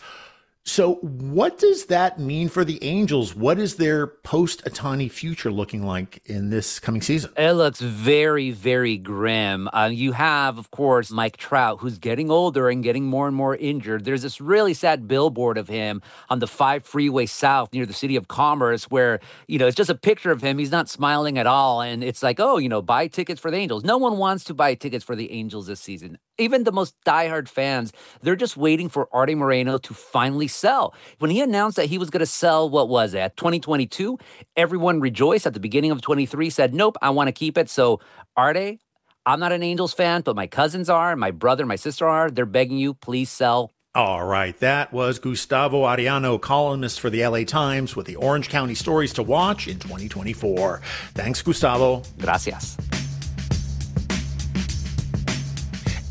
So, 0.65 0.95
what 1.01 1.59
does 1.59 1.87
that 1.87 2.19
mean 2.19 2.47
for 2.47 2.63
the 2.63 2.81
Angels? 2.81 3.35
What 3.35 3.59
is 3.59 3.75
their 3.75 4.07
post 4.07 4.63
Ohtani 4.63 5.11
future 5.11 5.51
looking 5.51 5.85
like 5.85 6.21
in 6.25 6.51
this 6.51 6.79
coming 6.79 7.01
season? 7.01 7.33
It 7.35 7.51
looks 7.51 7.81
very, 7.81 8.51
very 8.51 8.97
grim. 8.97 9.67
Uh, 9.73 9.89
you 9.91 10.13
have, 10.13 10.57
of 10.57 10.71
course, 10.71 11.11
Mike 11.11 11.35
Trout, 11.35 11.79
who's 11.81 11.97
getting 11.97 12.31
older 12.31 12.69
and 12.69 12.81
getting 12.81 13.03
more 13.03 13.27
and 13.27 13.35
more 13.35 13.57
injured. 13.57 14.05
There's 14.05 14.21
this 14.21 14.39
really 14.39 14.73
sad 14.73 15.05
billboard 15.05 15.57
of 15.57 15.67
him 15.67 16.01
on 16.29 16.39
the 16.39 16.47
5 16.47 16.85
Freeway 16.85 17.25
South 17.25 17.73
near 17.73 17.85
the 17.85 17.91
city 17.91 18.15
of 18.15 18.29
Commerce 18.29 18.85
where, 18.85 19.19
you 19.49 19.59
know, 19.59 19.67
it's 19.67 19.75
just 19.75 19.89
a 19.89 19.95
picture 19.95 20.31
of 20.31 20.41
him. 20.41 20.59
He's 20.59 20.71
not 20.71 20.87
smiling 20.87 21.37
at 21.37 21.45
all. 21.45 21.81
And 21.81 22.05
it's 22.05 22.23
like, 22.23 22.39
oh, 22.39 22.57
you 22.57 22.69
know, 22.69 22.81
buy 22.81 23.07
tickets 23.07 23.41
for 23.41 23.51
the 23.51 23.57
Angels. 23.57 23.83
No 23.83 23.97
one 23.97 24.17
wants 24.17 24.45
to 24.45 24.53
buy 24.53 24.75
tickets 24.75 25.03
for 25.03 25.17
the 25.17 25.29
Angels 25.33 25.67
this 25.67 25.81
season. 25.81 26.19
Even 26.39 26.63
the 26.63 26.71
most 26.71 26.95
diehard 27.05 27.47
fans, 27.47 27.93
they're 28.21 28.35
just 28.35 28.57
waiting 28.57 28.89
for 28.89 29.07
Arte 29.11 29.35
Moreno 29.35 29.77
to 29.77 29.93
finally 29.93 30.47
sell. 30.47 30.95
When 31.19 31.29
he 31.29 31.41
announced 31.41 31.75
that 31.75 31.85
he 31.85 31.99
was 31.99 32.09
going 32.09 32.21
to 32.21 32.25
sell, 32.25 32.67
what 32.67 32.89
was 32.89 33.13
it, 33.13 33.37
2022, 33.37 34.17
everyone 34.55 34.99
rejoiced 34.99 35.45
at 35.45 35.53
the 35.53 35.59
beginning 35.59 35.91
of 35.91 36.01
23, 36.01 36.49
said, 36.49 36.73
nope, 36.73 36.97
I 37.03 37.11
want 37.11 37.27
to 37.27 37.31
keep 37.31 37.55
it. 37.55 37.69
So, 37.69 37.99
Arte, 38.35 38.79
I'm 39.27 39.39
not 39.39 39.51
an 39.51 39.61
Angels 39.61 39.93
fan, 39.93 40.21
but 40.21 40.35
my 40.35 40.47
cousins 40.47 40.89
are, 40.89 41.15
my 41.15 41.29
brother, 41.29 41.67
my 41.67 41.75
sister 41.75 42.07
are. 42.07 42.31
They're 42.31 42.47
begging 42.47 42.77
you, 42.79 42.95
please 42.95 43.29
sell. 43.29 43.71
All 43.95 44.25
right, 44.25 44.59
that 44.59 44.91
was 44.91 45.19
Gustavo 45.19 45.83
Arellano, 45.83 46.41
columnist 46.41 46.99
for 46.99 47.11
the 47.11 47.27
LA 47.27 47.43
Times, 47.43 47.95
with 47.95 48.07
the 48.07 48.15
Orange 48.15 48.49
County 48.49 48.73
stories 48.73 49.13
to 49.13 49.21
watch 49.21 49.67
in 49.67 49.77
2024. 49.77 50.81
Thanks, 51.13 51.43
Gustavo. 51.43 52.01
Gracias. 52.17 52.75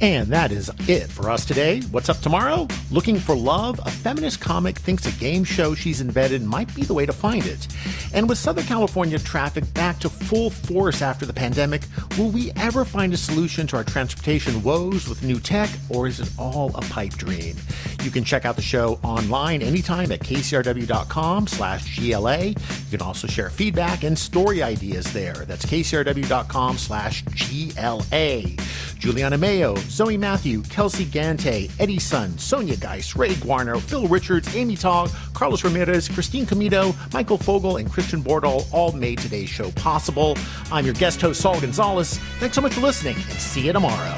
And 0.02 0.26
that 0.32 0.50
is 0.50 0.68
it 0.88 1.06
for 1.06 1.30
us 1.30 1.44
today. 1.44 1.80
What's 1.92 2.08
up 2.08 2.18
tomorrow? 2.18 2.66
Looking 2.90 3.20
for 3.20 3.36
love? 3.36 3.78
A 3.86 3.90
feminist 3.90 4.40
comic 4.40 4.76
thinks 4.76 5.06
a 5.06 5.12
game 5.20 5.44
show 5.44 5.76
she's 5.76 6.00
invented 6.00 6.42
might 6.42 6.74
be 6.74 6.82
the 6.82 6.92
way 6.92 7.06
to 7.06 7.12
find 7.12 7.46
it. 7.46 7.68
And 8.12 8.28
with 8.28 8.38
Southern 8.38 8.64
California 8.64 9.20
traffic 9.20 9.72
back 9.74 10.00
to 10.00 10.08
full 10.08 10.50
force 10.50 11.02
after 11.02 11.24
the 11.24 11.32
pandemic, 11.32 11.82
will 12.18 12.30
we 12.30 12.50
ever 12.56 12.84
find 12.84 13.14
a 13.14 13.16
solution 13.16 13.68
to 13.68 13.76
our 13.76 13.84
transportation 13.84 14.60
woes 14.64 15.08
with 15.08 15.22
new 15.22 15.38
tech, 15.38 15.70
or 15.88 16.08
is 16.08 16.18
it 16.18 16.28
all 16.36 16.74
a 16.74 16.80
pipe 16.80 17.12
dream? 17.12 17.54
You 18.02 18.10
can 18.10 18.24
check 18.24 18.44
out 18.44 18.56
the 18.56 18.62
show 18.62 18.98
online 19.04 19.62
anytime 19.62 20.10
at 20.10 20.20
kcrw.com 20.20 21.46
slash 21.46 21.96
GLA. 21.96 22.46
You 22.46 22.54
can 22.90 23.00
also 23.00 23.28
share 23.28 23.48
feedback 23.48 24.02
and 24.02 24.18
story 24.18 24.62
ideas 24.62 25.12
there. 25.12 25.34
That's 25.34 25.64
kcrw.com 25.64 26.78
slash 26.78 27.22
GLA. 27.24 28.56
Giuliana 28.98 29.38
Mayo, 29.38 29.76
Zoe 29.88 30.16
Matthew, 30.16 30.62
Kelsey 30.62 31.04
Gante, 31.04 31.70
Eddie 31.78 31.98
Sun, 31.98 32.38
Sonia 32.38 32.76
Geis, 32.76 33.16
Ray 33.16 33.34
Guarno, 33.34 33.80
Phil 33.80 34.06
Richards, 34.08 34.54
Amy 34.54 34.76
Togg, 34.76 35.12
Carlos 35.32 35.64
Ramirez, 35.64 36.08
Christine 36.08 36.46
Comito, 36.46 36.94
Michael 37.12 37.38
Fogel, 37.38 37.76
and 37.76 37.90
Christian 37.90 38.22
Bordal 38.22 38.66
all 38.72 38.92
made 38.92 39.18
today's 39.18 39.48
show 39.48 39.70
possible. 39.72 40.36
I'm 40.70 40.84
your 40.84 40.94
guest 40.94 41.20
host, 41.20 41.40
Saul 41.40 41.60
Gonzalez. 41.60 42.18
Thanks 42.38 42.54
so 42.54 42.60
much 42.60 42.74
for 42.74 42.80
listening, 42.80 43.14
and 43.14 43.38
see 43.38 43.66
you 43.66 43.72
tomorrow. 43.72 44.16